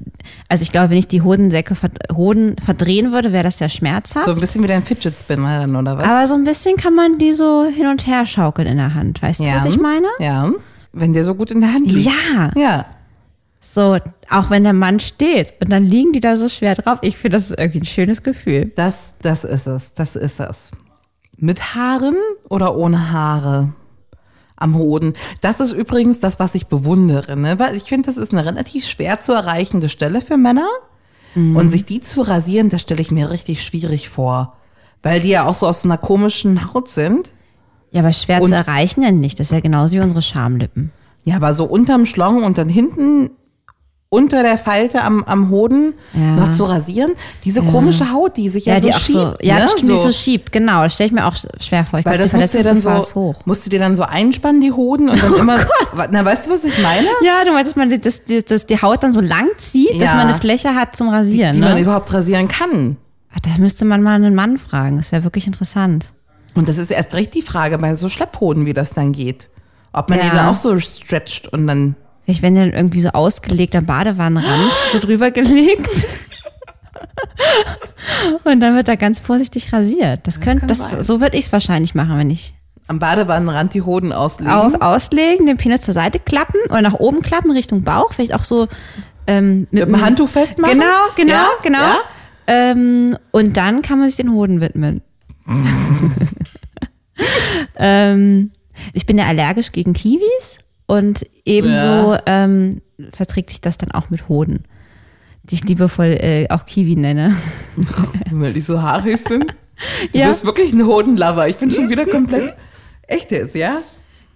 also 0.50 0.64
ich 0.64 0.72
glaube, 0.74 0.90
wenn 0.90 0.98
ich 0.98 1.08
die 1.08 1.22
Hodensäcke, 1.22 1.76
Hoden 2.14 2.56
verdrehen 2.58 3.14
würde, 3.14 3.32
wäre 3.32 3.46
das 3.46 3.60
sehr 3.60 3.70
schmerzhaft. 3.70 4.26
so 4.26 4.32
ein 4.34 4.40
bisschen 4.40 4.62
wie 4.64 4.68
dein 4.68 4.84
Fidget 4.84 5.18
Spinner 5.18 5.62
dann, 5.62 5.76
oder 5.76 5.98
was? 5.98 6.04
Aber 6.06 6.28
so 6.28 6.34
ein 6.36 6.44
bisschen 6.44 6.76
kann 6.76 6.94
man 6.94 7.18
die 7.18 7.32
so 7.32 7.66
hin 7.66 7.88
und 7.88 8.08
her 8.08 8.26
schaukeln 8.26 8.68
in 8.68 8.78
der 8.78 8.94
Hand. 8.94 9.22
Weißt 9.22 9.40
du, 9.40 9.46
was 9.46 9.66
ich 9.66 9.80
meine? 9.80 10.08
Ja. 10.20 10.52
Wenn 10.92 11.14
der 11.14 11.24
so 11.24 11.36
gut 11.36 11.52
in 11.52 11.62
der 11.62 11.72
Hand 11.74 11.90
liegt. 11.90 12.06
Ja, 12.10 12.52
Ja. 12.58 12.86
so, 13.62 13.98
auch 14.30 14.50
wenn 14.50 14.64
der 14.64 14.74
Mann 14.74 15.00
steht 15.00 15.54
und 15.62 15.72
dann 15.72 15.84
liegen 15.84 16.12
die 16.12 16.20
da 16.20 16.36
so 16.36 16.50
schwer 16.50 16.76
drauf. 16.76 16.98
Ich 17.04 17.16
finde, 17.18 17.38
das 17.38 17.52
ist 17.52 17.58
irgendwie 17.58 17.80
ein 17.80 17.86
schönes 17.86 18.22
Gefühl. 18.24 18.74
Das, 18.76 19.14
das 19.22 19.46
ist 19.46 19.68
es. 19.68 19.94
Das 19.94 20.18
ist 20.18 20.42
es. 20.42 20.72
Mit 21.42 21.76
Haaren 21.76 22.16
oder 22.50 22.76
ohne 22.78 23.12
Haare? 23.12 23.74
Am 24.56 24.76
Hoden. 24.78 25.14
Das 25.42 25.60
ist 25.60 25.72
übrigens 25.72 26.20
das, 26.20 26.40
was 26.40 26.54
ich 26.54 26.68
bewundere, 26.68 27.36
ne? 27.36 27.58
Weil 27.58 27.76
ich 27.76 27.84
finde, 27.84 28.06
das 28.06 28.18
ist 28.18 28.32
eine 28.32 28.46
relativ 28.46 28.86
schwer 28.88 29.20
zu 29.20 29.34
erreichende 29.34 29.90
Stelle 29.90 30.22
für 30.22 30.38
Männer. 30.38 30.68
Und 31.34 31.70
sich 31.72 31.86
die 31.86 32.02
zu 32.02 32.22
rasieren, 32.22 32.70
das 32.70 32.82
stelle 32.82 33.02
ich 33.02 33.10
mir 33.10 33.32
richtig 33.32 33.64
schwierig 33.64 34.10
vor. 34.10 34.58
Weil 35.02 35.22
die 35.22 35.30
ja 35.30 35.46
auch 35.46 35.56
so 35.56 35.66
aus 35.66 35.82
so 35.82 35.88
einer 35.88 35.98
komischen 35.98 36.74
Haut 36.74 36.90
sind. 36.90 37.32
Ja, 37.92 38.02
aber 38.02 38.12
schwer 38.14 38.42
Und- 38.42 38.50
zu 38.50 38.56
erreichen 38.56 39.02
denn 39.02 39.20
nicht. 39.22 39.40
Das 39.40 39.48
ist 39.48 39.54
ja 39.54 39.62
genauso 39.62 39.96
wie 39.96 40.02
unsere 40.02 40.22
Schamlippen. 40.22 40.92
Ja, 41.24 41.38
aber 41.38 41.54
so 41.54 41.64
unterm 41.66 42.06
Schlong 42.06 42.44
und 42.44 42.58
dann 42.58 42.68
hinten 42.70 43.30
unter 44.14 44.44
der 44.44 44.58
Falte 44.58 45.02
am, 45.04 45.24
am 45.24 45.50
Hoden 45.50 45.94
Ja. 46.14 46.20
noch 46.36 46.50
zu 46.52 46.66
rasieren. 46.66 47.14
Diese 47.46 47.62
komische 47.62 48.12
Haut, 48.12 48.36
die 48.36 48.50
sich 48.50 48.66
ja, 48.66 48.74
Ja, 48.76 48.82
so 48.82 48.88
die 48.90 48.94
schiebt. 48.94 49.18
so, 49.18 49.34
ja, 49.42 49.56
ne? 49.56 49.62
das 49.62 49.72
stimmt, 49.72 49.90
die 49.90 49.96
so 49.96 50.12
schiebt, 50.12 50.52
genau. 50.52 50.84
Das 50.84 50.96
stelle 50.96 51.08
ich 51.08 51.14
mir 51.14 51.26
auch 51.26 51.36
schwer 51.62 51.86
vor. 51.86 52.00
Ich 52.00 52.06
Weil 52.06 52.18
glaub, 52.18 52.24
das 52.24 52.32
die 52.32 52.38
musst 52.38 52.54
du 52.54 52.58
dir 52.58 52.64
dann 52.66 52.82
so, 52.82 53.16
hoch. 53.16 53.36
musst 53.46 53.66
du 53.66 53.70
dir 53.70 53.80
dann 53.80 53.96
so 53.96 54.04
einspannen, 54.04 54.60
die 54.60 54.74
Hoden, 54.74 55.10
und 55.10 55.24
dann 55.24 55.34
immer, 55.36 55.60
na, 56.12 56.26
weißt 56.26 56.48
du, 56.48 56.52
was 56.52 56.66
ich 56.66 56.78
meine? 56.84 57.08
Ja, 57.24 57.46
du 57.46 57.54
meinst, 57.54 57.72
dass 57.72 57.78
man 57.78 57.90
die, 57.90 58.02
das, 58.02 58.26
die, 58.26 58.44
das, 58.44 58.66
die 58.66 58.82
Haut 58.82 59.02
dann 59.02 59.14
so 59.14 59.22
lang 59.22 59.48
zieht, 59.56 59.94
dass 59.96 60.10
Ja. 60.10 60.16
man 60.16 60.28
eine 60.28 60.38
Fläche 60.38 60.76
hat 60.76 60.94
zum 60.94 61.08
Rasieren. 61.08 61.54
Die 61.54 61.60
man 61.62 61.76
ne? 61.76 61.80
überhaupt 61.82 62.14
rasieren 62.14 62.50
kann. 62.50 62.98
Ach, 63.34 63.40
da 63.40 63.50
müsste 63.60 63.86
man 63.86 64.04
mal 64.04 64.16
einen 64.16 64.36
Mann 64.36 64.58
fragen. 64.58 64.98
Das 64.98 65.14
wäre 65.14 65.24
wirklich 65.24 65.48
interessant. 65.48 66.08
Und 66.54 66.68
das 66.68 66.78
ist 66.78 66.92
erst 66.92 67.14
recht 67.14 67.34
die 67.34 67.42
Frage 67.44 67.78
bei 67.78 67.96
so 67.96 68.10
Schlepphoden, 68.10 68.66
wie 68.66 68.74
das 68.74 68.90
dann 68.90 69.14
geht. 69.14 69.48
Ob 69.94 70.10
man 70.10 70.20
Ja. 70.20 70.26
die 70.26 70.32
dann 70.36 70.48
auch 70.50 70.54
so 70.54 70.78
stretcht 70.82 71.48
und 71.48 71.66
dann, 71.66 71.96
Vielleicht 72.24 72.42
werden 72.42 72.56
die 72.56 72.62
dann 72.62 72.74
irgendwie 72.74 73.02
so 73.02 73.10
ausgelegt 73.10 73.76
am 73.76 73.86
Badewannenrand, 73.86 74.72
so 74.92 75.00
drüber 75.00 75.32
gelegt. 75.32 75.90
Und 78.44 78.60
dann 78.60 78.76
wird 78.76 78.88
da 78.88 78.96
ganz 78.96 79.20
vorsichtig 79.20 79.74
rasiert. 79.74 80.22
Das 80.26 80.40
könnte, 80.40 80.62
kann 80.62 80.68
das, 80.68 80.92
sein. 80.92 81.04
so 81.04 81.22
würde 81.22 81.38
ich 81.38 81.46
es 81.46 81.52
wahrscheinlich 81.52 81.96
machen, 81.96 82.18
wenn 82.18 82.30
ich 82.30 82.54
am 82.88 83.00
Badewannenrand 83.00 83.74
die 83.74 83.82
Hoden 83.82 84.12
auslegen. 84.12 84.52
auf, 84.52 84.82
auslegen, 84.82 85.46
den 85.48 85.58
Penis 85.58 85.82
zur 85.82 85.94
Seite 85.94 86.20
klappen 86.20 86.60
oder 86.70 86.82
nach 86.82 86.96
oben 86.96 87.22
klappen 87.22 87.52
Richtung 87.52 87.84
Bauch, 87.84 88.12
vielleicht 88.12 88.34
auch 88.34 88.44
so 88.44 88.68
ähm, 89.28 89.68
mit 89.72 89.84
dem 89.84 90.02
Handtuch 90.02 90.28
festmachen. 90.28 90.80
Genau, 90.80 90.96
genau, 91.16 91.34
Ja? 91.34 91.48
genau. 91.64 91.80
Ja? 91.80 91.98
Ähm, 92.48 93.18
und 93.32 93.56
dann 93.56 93.82
kann 93.82 94.00
man 94.00 94.10
sich 94.10 94.18
den 94.18 94.32
Hoden 94.32 94.60
widmen. 94.60 95.02
ähm, 97.78 98.52
ich 98.94 99.06
bin 99.06 99.18
ja 99.18 99.26
allergisch 99.26 99.72
gegen 99.72 99.94
Kiwis 99.94 100.60
und 100.92 101.26
ebenso 101.46 102.14
Ja. 102.14 102.20
ähm, 102.26 102.82
verträgt 103.14 103.50
sich 103.50 103.62
das 103.62 103.78
dann 103.78 103.92
auch 103.92 104.10
mit 104.10 104.28
Hoden, 104.28 104.66
die 105.44 105.56
ich 105.56 105.64
liebevoll 105.64 106.18
äh, 106.20 106.48
auch 106.50 106.66
Kiwi 106.66 106.96
nenne. 106.96 107.36
Weil 108.32 108.54
die 108.54 108.62
so 108.62 108.82
haarig 108.82 109.18
sind. 109.20 109.56
Du 110.12 110.20
Ja. 110.20 110.28
bist 110.28 110.46
wirklich 110.46 110.74
ein 110.74 110.86
Hodenlover. 110.86 111.48
Ich 111.48 111.58
bin 111.58 111.72
schon 111.72 111.90
wieder 111.90 112.06
komplett, 112.06 112.54
echt 113.08 113.32
jetzt, 113.32 113.56
ja? 113.56 113.78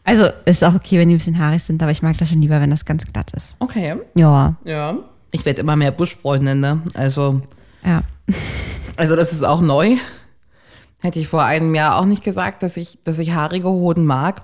Also 0.04 0.28
ist 0.46 0.64
auch 0.64 0.74
okay, 0.76 0.98
wenn 1.00 1.10
die 1.10 1.16
ein 1.16 1.18
bisschen 1.18 1.38
haarig 1.40 1.64
sind, 1.64 1.82
aber 1.84 1.92
ich 1.92 2.02
mag 2.02 2.18
das 2.18 2.30
schon 2.30 2.42
lieber, 2.42 2.60
wenn 2.62 2.70
das 2.72 2.86
ganz 2.86 3.06
glatt 3.12 3.32
ist. 3.34 3.56
Okay. 3.60 3.96
Ja, 4.16 4.56
Ja. 4.64 4.98
Ich 5.32 5.44
werde 5.46 5.60
immer 5.62 5.76
mehr 5.76 5.92
Buschfreundin, 5.92 6.62
ne? 6.62 6.82
Also, 6.94 7.42
ja. 7.86 8.04
also 8.96 9.16
das 9.18 9.34
ist 9.34 9.44
auch 9.44 9.60
neu. 9.62 9.98
Hätte 11.02 11.20
ich 11.20 11.28
vor 11.28 11.44
einem 11.44 11.76
Jahr 11.76 11.98
auch 12.00 12.06
nicht 12.06 12.24
gesagt, 12.24 12.64
dass 12.64 12.78
ich, 12.78 13.00
dass 13.04 13.20
ich 13.20 13.34
haarige 13.34 13.68
Hoden 13.68 14.06
mag. 14.06 14.44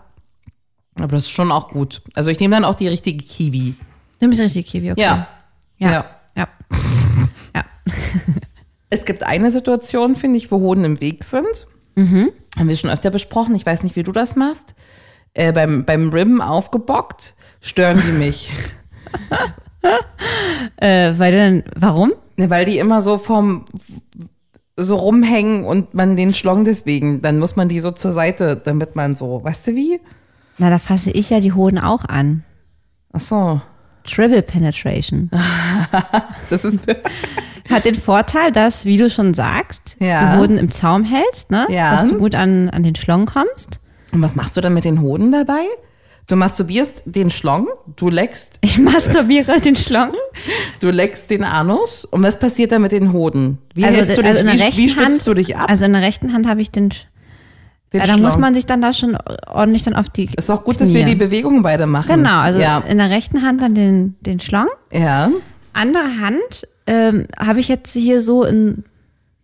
Aber 0.95 1.07
das 1.07 1.23
ist 1.23 1.31
schon 1.31 1.51
auch 1.51 1.69
gut. 1.69 2.01
Also 2.15 2.29
ich 2.29 2.39
nehme 2.39 2.55
dann 2.55 2.65
auch 2.65 2.75
die 2.75 2.87
richtige 2.87 3.23
Kiwi. 3.23 3.75
Du 4.19 4.29
bist 4.29 4.41
richtig 4.41 4.67
Kiwi, 4.67 4.91
okay. 4.91 5.01
Ja. 5.01 5.27
Ja. 5.77 5.91
Ja. 5.91 6.05
ja. 6.35 6.47
ja. 7.55 7.65
Es 8.93 9.05
gibt 9.05 9.23
eine 9.23 9.51
Situation, 9.51 10.15
finde 10.15 10.37
ich, 10.37 10.51
wo 10.51 10.59
Hoden 10.59 10.83
im 10.83 10.99
Weg 10.99 11.23
sind. 11.23 11.65
Haben 12.57 12.67
wir 12.67 12.75
schon 12.75 12.89
öfter 12.89 13.09
besprochen. 13.09 13.55
Ich 13.55 13.65
weiß 13.65 13.83
nicht, 13.83 13.95
wie 13.95 14.03
du 14.03 14.11
das 14.11 14.35
machst. 14.35 14.75
Äh, 15.33 15.53
beim, 15.53 15.85
beim 15.85 16.09
Ribben 16.09 16.41
aufgebockt 16.41 17.35
stören 17.61 18.01
die 18.05 18.11
mich. 18.11 18.51
Äh, 20.77 21.17
weil 21.17 21.31
du 21.31 21.37
dann, 21.39 21.63
warum? 21.75 22.13
Ne, 22.37 22.51
Weil 22.51 22.65
die 22.65 22.77
immer 22.77 23.01
so 23.01 23.17
vom 23.17 23.65
so 24.77 24.95
rumhängen 24.95 25.65
und 25.65 25.95
man 25.95 26.15
den 26.15 26.35
Schlong 26.35 26.65
deswegen, 26.65 27.23
dann 27.23 27.39
muss 27.39 27.55
man 27.55 27.67
die 27.67 27.79
so 27.79 27.89
zur 27.89 28.11
Seite, 28.11 28.55
damit 28.55 28.95
man 28.95 29.15
so, 29.15 29.43
weißt 29.43 29.67
du 29.67 29.75
wie? 29.75 29.99
Na, 30.57 30.69
da 30.69 30.77
fasse 30.79 31.11
ich 31.11 31.29
ja 31.29 31.39
die 31.39 31.53
Hoden 31.53 31.79
auch 31.79 32.05
an. 32.05 32.43
Ach 33.13 33.19
so. 33.19 33.61
Triple 34.03 34.41
Penetration. 34.41 35.29
Das 36.49 36.65
ist 36.65 36.81
Hat 37.69 37.85
den 37.85 37.95
Vorteil, 37.95 38.51
dass, 38.51 38.83
wie 38.85 38.97
du 38.97 39.09
schon 39.09 39.33
sagst, 39.33 39.95
Ja. 39.99 40.33
die 40.33 40.39
Hoden 40.39 40.57
im 40.57 40.71
Zaum 40.71 41.03
hältst, 41.03 41.51
ne? 41.51 41.65
Ja. 41.69 41.95
dass 41.95 42.09
du 42.09 42.17
gut 42.17 42.35
an, 42.35 42.69
an 42.69 42.83
den 42.83 42.95
Schlong 42.95 43.25
kommst. 43.25 43.79
Und 44.11 44.21
was 44.21 44.35
machst 44.35 44.57
du 44.57 44.61
dann 44.61 44.73
mit 44.73 44.83
den 44.83 45.01
Hoden 45.01 45.31
dabei? 45.31 45.63
Du 46.27 46.35
masturbierst 46.35 47.03
den 47.05 47.29
Schlong, 47.29 47.67
du 47.95 48.09
leckst, 48.09 48.57
Ich 48.61 48.77
masturbiere 48.77 49.59
den 49.61 49.75
Schlong. 49.75 50.11
du 50.79 50.89
leckst 50.89 51.29
den 51.29 51.43
Anus. 51.43 52.05
Und 52.05 52.23
was 52.23 52.39
passiert 52.39 52.71
dann 52.71 52.81
mit 52.81 52.91
den 52.91 53.13
Hoden? 53.13 53.57
Wie 53.73 53.85
Also, 53.85 53.97
hältst 53.97 54.17
du 54.17 54.21
dich, 54.21 54.29
also 54.31 54.39
in 54.41 54.45
der 54.57 54.67
wie, 54.73 54.77
wie 54.77 54.89
stützt 54.89 55.05
Hand, 55.05 55.27
du 55.27 55.33
dich 55.33 55.55
ab? 55.57 55.69
Also 55.69 55.85
in 55.85 55.93
der 55.93 56.01
rechten 56.01 56.33
Hand 56.33 56.47
habe 56.47 56.61
ich 56.61 56.71
den 56.71 56.89
ja, 57.93 58.05
da 58.07 58.17
muss 58.17 58.37
man 58.37 58.53
sich 58.53 58.65
dann 58.65 58.81
da 58.81 58.93
schon 58.93 59.17
ordentlich 59.47 59.83
dann 59.83 59.95
auf 59.95 60.09
die 60.09 60.29
Ist 60.37 60.49
auch 60.49 60.63
gut, 60.63 60.79
dass 60.79 60.89
wir 60.93 61.01
Knie. 61.01 61.11
die 61.11 61.15
Bewegung 61.15 61.61
beide 61.61 61.85
machen. 61.85 62.07
Genau, 62.15 62.39
also 62.39 62.59
Ja. 62.59 62.79
in 62.87 62.97
der 62.97 63.09
rechten 63.09 63.41
Hand 63.41 63.61
dann 63.61 63.73
den, 63.75 64.15
den 64.21 64.39
Schlong. 64.39 64.67
ja. 64.91 65.29
Andere 65.73 66.03
Hand 66.19 66.67
ähm, 66.85 67.27
habe 67.39 67.61
ich 67.61 67.69
jetzt 67.69 67.93
hier 67.93 68.21
so 68.21 68.43
in 68.43 68.83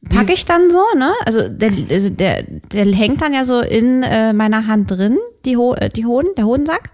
packe 0.09 0.33
ich 0.33 0.43
dann 0.45 0.69
so, 0.69 0.81
ne? 0.97 1.11
Also 1.25 1.47
der, 1.47 1.71
also 1.89 2.09
der, 2.09 2.43
der 2.43 2.85
hängt 2.85 3.21
dann 3.21 3.33
ja 3.33 3.45
so 3.45 3.61
in 3.61 4.03
äh, 4.03 4.33
meiner 4.33 4.67
Hand 4.67 4.91
drin, 4.91 5.17
die, 5.45 5.55
Ho 5.57 5.73
äh, 5.75 5.87
die 5.89 6.05
Hoden, 6.05 6.27
der 6.37 6.45
Hodensack. 6.45 6.91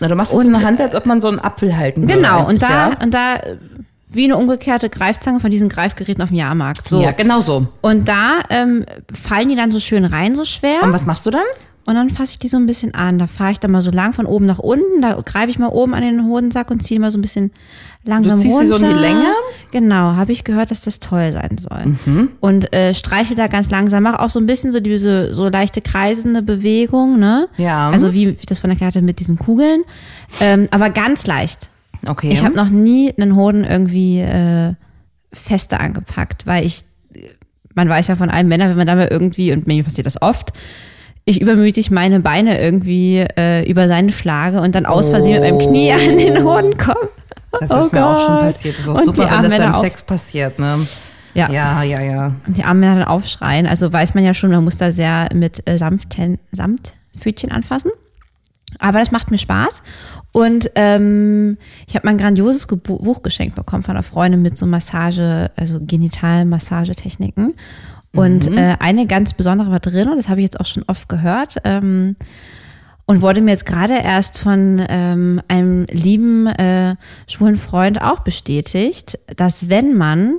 Na, 0.00 0.06
du 0.08 0.14
machst 0.14 0.32
es 0.32 0.44
in 0.44 0.52
der 0.52 0.62
Hand, 0.62 0.80
als 0.80 0.94
ob 0.94 1.04
man 1.06 1.20
so 1.20 1.26
einen 1.28 1.38
Apfel 1.40 1.76
halten 1.76 2.02
würde. 2.02 2.14
Genau, 2.14 2.46
und 2.48 2.62
da, 2.62 2.90
Ja? 2.90 2.92
und 3.02 3.12
da 3.12 3.38
wie 4.12 4.24
eine 4.24 4.36
umgekehrte 4.36 4.88
Greifzange 4.88 5.40
von 5.40 5.50
diesen 5.50 5.68
Greifgeräten 5.68 6.22
auf 6.22 6.30
dem 6.30 6.36
Jahrmarkt. 6.38 6.88
So. 6.88 7.00
ja, 7.00 7.12
genau 7.12 7.40
so. 7.40 7.68
Und 7.80 8.08
da 8.08 8.40
ähm, 8.50 8.84
fallen 9.12 9.48
die 9.48 9.56
dann 9.56 9.70
so 9.70 9.80
schön 9.80 10.04
rein, 10.04 10.34
so 10.34 10.44
schwer. 10.44 10.82
Und 10.82 10.92
was 10.92 11.06
machst 11.06 11.26
du 11.26 11.30
dann? 11.30 11.42
Und 11.86 11.94
dann 11.96 12.10
fasse 12.10 12.32
ich 12.32 12.38
die 12.38 12.46
so 12.46 12.56
ein 12.56 12.66
bisschen 12.66 12.94
an. 12.94 13.18
Da 13.18 13.26
fahre 13.26 13.52
ich 13.52 13.58
dann 13.58 13.70
mal 13.72 13.82
so 13.82 13.90
lang 13.90 14.12
von 14.12 14.26
oben 14.26 14.46
nach 14.46 14.58
unten. 14.58 15.00
Da 15.00 15.14
greife 15.24 15.50
ich 15.50 15.58
mal 15.58 15.68
oben 15.68 15.94
an 15.94 16.02
den 16.02 16.24
Hodensack 16.24 16.70
und 16.70 16.80
ziehe 16.80 17.00
mal 17.00 17.10
so 17.10 17.18
ein 17.18 17.22
bisschen 17.22 17.50
langsam 18.04 18.36
Du 18.36 18.42
ziehst 18.42 18.54
sie 18.58 18.70
runter. 18.70 18.76
so 18.76 18.84
in 18.84 18.94
die 18.94 19.00
Länge? 19.00 19.32
Genau, 19.72 20.14
habe 20.14 20.30
ich 20.30 20.44
gehört, 20.44 20.70
dass 20.70 20.82
das 20.82 21.00
toll 21.00 21.32
sein 21.32 21.56
soll. 21.58 21.96
Mhm. 22.04 22.32
Und 22.38 22.72
äh, 22.74 22.94
streichel 22.94 23.34
da 23.34 23.46
ganz 23.46 23.70
langsam. 23.70 24.02
Mach 24.04 24.18
auch 24.20 24.30
so 24.30 24.38
ein 24.38 24.46
bisschen 24.46 24.72
so 24.72 24.80
diese 24.80 25.32
so 25.34 25.48
leichte 25.48 25.80
kreisende 25.80 26.42
Bewegung, 26.42 27.18
ne? 27.18 27.48
Ja. 27.56 27.90
Also 27.90 28.12
wie 28.12 28.28
ich 28.28 28.46
das 28.46 28.58
von 28.58 28.70
der 28.70 28.78
Karte 28.78 29.02
mit 29.02 29.18
diesen 29.18 29.36
Kugeln. 29.36 29.82
Ähm, 30.40 30.68
aber 30.70 30.90
ganz 30.90 31.26
leicht. 31.26 31.69
Okay. 32.06 32.30
Ich 32.32 32.42
habe 32.44 32.54
noch 32.56 32.68
nie 32.70 33.12
einen 33.16 33.36
Hoden 33.36 33.64
irgendwie 33.64 34.20
äh, 34.20 34.74
fester 35.32 35.80
angepackt, 35.80 36.46
weil 36.46 36.64
ich, 36.64 36.82
man 37.74 37.88
weiß 37.88 38.08
ja 38.08 38.16
von 38.16 38.30
allen 38.30 38.48
Männern, 38.48 38.70
wenn 38.70 38.76
man 38.76 38.86
da 38.86 38.94
mal 38.94 39.08
irgendwie, 39.08 39.52
und 39.52 39.66
mir 39.66 39.84
passiert 39.84 40.06
das 40.06 40.20
oft, 40.22 40.52
ich 41.24 41.40
übermütig 41.40 41.90
meine 41.90 42.20
Beine 42.20 42.60
irgendwie 42.60 43.18
äh, 43.36 43.68
über 43.70 43.86
seine 43.86 44.12
schlage 44.12 44.60
und 44.60 44.74
dann 44.74 44.86
aus 44.86 45.10
Versehen 45.10 45.40
mit 45.40 45.50
meinem 45.52 45.60
Knie 45.60 45.92
an 45.92 46.18
den 46.18 46.42
Hoden 46.44 46.76
komme. 46.76 47.08
das 47.60 47.70
Oh 47.70 47.80
ist 47.86 47.92
mir 47.92 48.06
auch 48.06 48.18
schon 48.26 48.34
Gott. 48.36 48.40
passiert. 48.40 48.74
Das 48.78 48.82
ist 48.84 48.88
auch 48.88 48.94
Und 48.94 49.16
die 49.16 49.22
super, 49.22 49.42
wenn 49.42 49.50
das 49.50 49.58
beim. 49.72 49.80
Sex 49.82 50.02
passiert, 50.02 50.58
ne? 50.58 50.86
Ja. 51.34 51.48
Ja, 51.50 51.82
ja, 51.82 52.00
ja. 52.00 52.34
Und 52.46 52.56
die 52.56 52.64
armen 52.64 52.80
Männer 52.80 52.96
dann 52.96 53.04
aufschreien. 53.04 53.66
Also 53.66 53.92
weiß 53.92 54.14
man 54.14 54.24
ja 54.24 54.34
schon, 54.34 54.50
man 54.50 54.64
muss 54.64 54.78
da 54.78 54.90
sehr 54.90 55.28
mit 55.32 55.62
äh, 55.68 55.78
Samten, 55.78 56.38
Samtpfötchen 56.50 57.52
anfassen. 57.52 57.92
Aber 58.78 58.98
das 58.98 59.12
macht 59.12 59.30
mir 59.30 59.38
Spaß. 59.38 59.82
Und 60.32 60.70
ähm, 60.76 61.58
ich 61.88 61.96
habe 61.96 62.06
mein 62.06 62.18
grandioses 62.18 62.68
Gebu- 62.68 63.02
Buch 63.02 63.22
geschenkt 63.22 63.56
bekommen 63.56 63.82
von 63.82 63.96
einer 63.96 64.02
Freundin 64.04 64.42
mit 64.42 64.56
so 64.56 64.66
Massage, 64.66 65.50
also 65.56 65.80
Genital-Massagetechniken. 65.80 67.54
Und 68.14 68.46
äh, 68.56 68.76
eine 68.80 69.06
ganz 69.06 69.34
besondere 69.34 69.70
war 69.70 69.80
drin, 69.80 70.08
und 70.08 70.16
das 70.16 70.28
habe 70.28 70.40
ich 70.40 70.44
jetzt 70.44 70.58
auch 70.58 70.66
schon 70.66 70.84
oft 70.86 71.08
gehört. 71.08 71.56
Ähm, 71.64 72.16
und 73.06 73.22
wurde 73.22 73.40
mir 73.40 73.50
jetzt 73.50 73.66
gerade 73.66 73.94
erst 73.94 74.38
von 74.38 74.80
ähm, 74.88 75.40
einem 75.48 75.86
lieben 75.90 76.46
äh, 76.46 76.94
schwulen 77.28 77.56
Freund 77.56 78.00
auch 78.00 78.20
bestätigt, 78.20 79.18
dass 79.36 79.68
wenn 79.68 79.96
man 79.96 80.38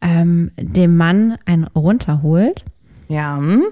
ähm, 0.00 0.50
dem 0.60 0.96
Mann 0.96 1.36
einen 1.46 1.64
runterholt, 1.64 2.64
Ja, 3.08 3.36
hm? 3.36 3.62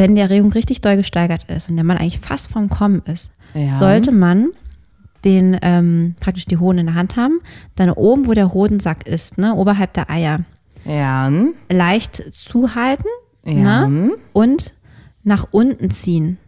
Wenn 0.00 0.14
die 0.14 0.22
Erregung 0.22 0.50
richtig 0.52 0.80
doll 0.80 0.96
gesteigert 0.96 1.44
ist 1.48 1.68
und 1.68 1.76
der 1.76 1.84
Mann 1.84 1.98
eigentlich 1.98 2.20
fast 2.20 2.50
vom 2.50 2.68
Kommen 2.70 3.02
ist, 3.04 3.30
Ja. 3.54 3.74
sollte 3.74 4.12
man 4.12 4.48
den 5.24 5.58
ähm, 5.60 6.14
praktisch 6.20 6.46
die 6.46 6.56
Hoden 6.56 6.78
in 6.78 6.86
der 6.86 6.94
Hand 6.94 7.16
haben, 7.16 7.40
dann 7.76 7.90
oben, 7.90 8.26
wo 8.26 8.32
der 8.32 8.54
Hodensack 8.54 9.06
ist, 9.06 9.36
ne, 9.36 9.54
oberhalb 9.54 9.92
der 9.92 10.08
Eier, 10.08 10.38
ja, 10.86 11.30
leicht 11.70 12.22
zuhalten 12.32 13.04
Ja. 13.44 13.86
ne, 13.86 14.12
und 14.32 14.72
nach 15.22 15.46
unten 15.50 15.90
ziehen. 15.90 16.38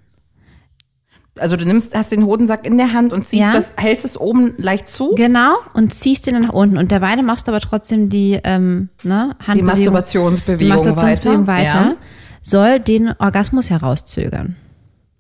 Also 1.39 1.57
du 1.57 1.65
nimmst, 1.65 1.95
hast 1.95 2.13
den 2.13 2.25
Hodensack 2.27 2.67
in 2.67 2.77
der 2.79 2.93
Hand 2.93 3.13
und 3.13 3.27
ziehst 3.27 3.43
Ja. 3.43 3.53
das, 3.53 3.73
hältst 3.77 4.05
es 4.05 4.19
oben 4.21 4.53
leicht 4.59 4.87
zu. 4.89 5.15
Genau, 5.17 5.55
und 5.75 5.93
ziehst 5.95 6.27
den 6.27 6.35
dann 6.35 6.43
nach 6.45 6.53
unten. 6.53 6.77
Und 6.79 6.91
derweil 6.91 7.23
machst 7.23 7.49
du 7.49 7.53
aber 7.53 7.61
trotzdem 7.61 8.09
die 8.11 8.39
ähm, 8.45 8.89
ne, 9.03 9.35
Die 9.43 9.47
Handbewegung, 9.47 9.65
Masturbationsbewegung, 9.67 10.59
die 10.67 10.69
Masturbationsbewegung 10.73 11.47
weiter, 11.47 11.65
Ja. 11.65 11.95
Soll 12.43 12.81
den 12.81 13.15
Orgasmus 13.19 13.71
herauszögern. 13.71 14.57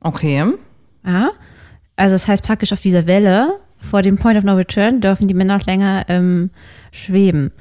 Okay. 0.01 0.45
Ja? 1.07 1.31
Also 1.97 2.15
das 2.15 2.29
heißt 2.29 2.45
praktisch 2.45 2.73
auf 2.73 2.81
dieser 2.81 3.07
Welle 3.07 3.61
vor 3.79 4.03
dem 4.03 4.17
Point 4.17 4.39
of 4.39 4.45
No 4.45 4.55
Return 4.55 5.01
dürfen 5.01 5.29
die 5.29 5.35
Männer 5.35 5.59
noch 5.59 5.67
länger 5.67 6.05
ähm, 6.09 6.51
schweben. 6.93 7.53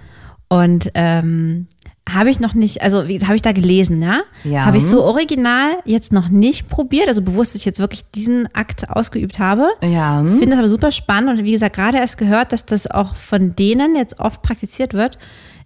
Und 0.48 0.91
ähm, 0.94 1.68
habe 2.10 2.30
ich 2.30 2.39
noch 2.39 2.53
nicht, 2.53 2.82
also 2.82 3.03
habe 3.03 3.36
ich 3.36 3.41
da 3.41 3.51
gelesen, 3.51 4.01
ja? 4.01 4.22
Ja. 4.44 4.65
Habe 4.65 4.77
ich 4.77 4.86
so 4.86 5.03
original 5.03 5.70
jetzt 5.86 6.12
noch 6.12 6.30
nicht 6.30 6.68
probiert, 6.68 7.08
also 7.08 7.22
bewusst, 7.22 7.53
dass 7.53 7.62
ich 7.62 7.65
jetzt 7.65 7.80
wirklich 7.80 8.03
diesen 8.12 8.53
Akt 8.53 8.89
ausgeübt 8.89 9.39
habe. 9.39 9.68
Ja. 9.82 10.24
Finde 10.24 10.50
das 10.50 10.60
aber 10.60 10.70
super 10.70 10.91
spannend 10.91 11.39
und 11.39 11.46
wie 11.46 11.51
gesagt, 11.51 11.75
gerade 11.75 11.98
erst 11.98 12.18
gehört, 12.18 12.51
dass 12.51 12.65
das 12.65 12.89
auch 12.89 13.15
von 13.15 13.56
denen 13.56 13.96
jetzt 13.96 14.20
oft 14.20 14.41
praktiziert 14.41 14.94
wird, 14.94 15.18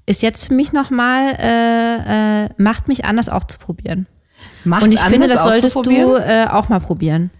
ist 0.05 0.21
jetzt 0.21 0.47
für 0.47 0.53
mich 0.53 0.71
nochmal, 0.73 1.35
äh, 1.39 2.45
äh, 2.45 2.49
macht 2.57 2.87
mich 2.87 3.05
an, 3.05 3.17
das 3.17 3.29
auch 3.29 3.43
zu 3.43 3.57
probieren. 3.59 4.07
Macht 4.63 4.83
und 4.83 4.91
ich 4.91 4.99
finde, 4.99 5.25
anders 5.25 5.43
das 5.43 5.51
solltest 5.51 5.75
du 5.75 6.15
äh, 6.17 6.47
auch 6.49 6.69
mal 6.69 6.79
probieren. 6.79 7.31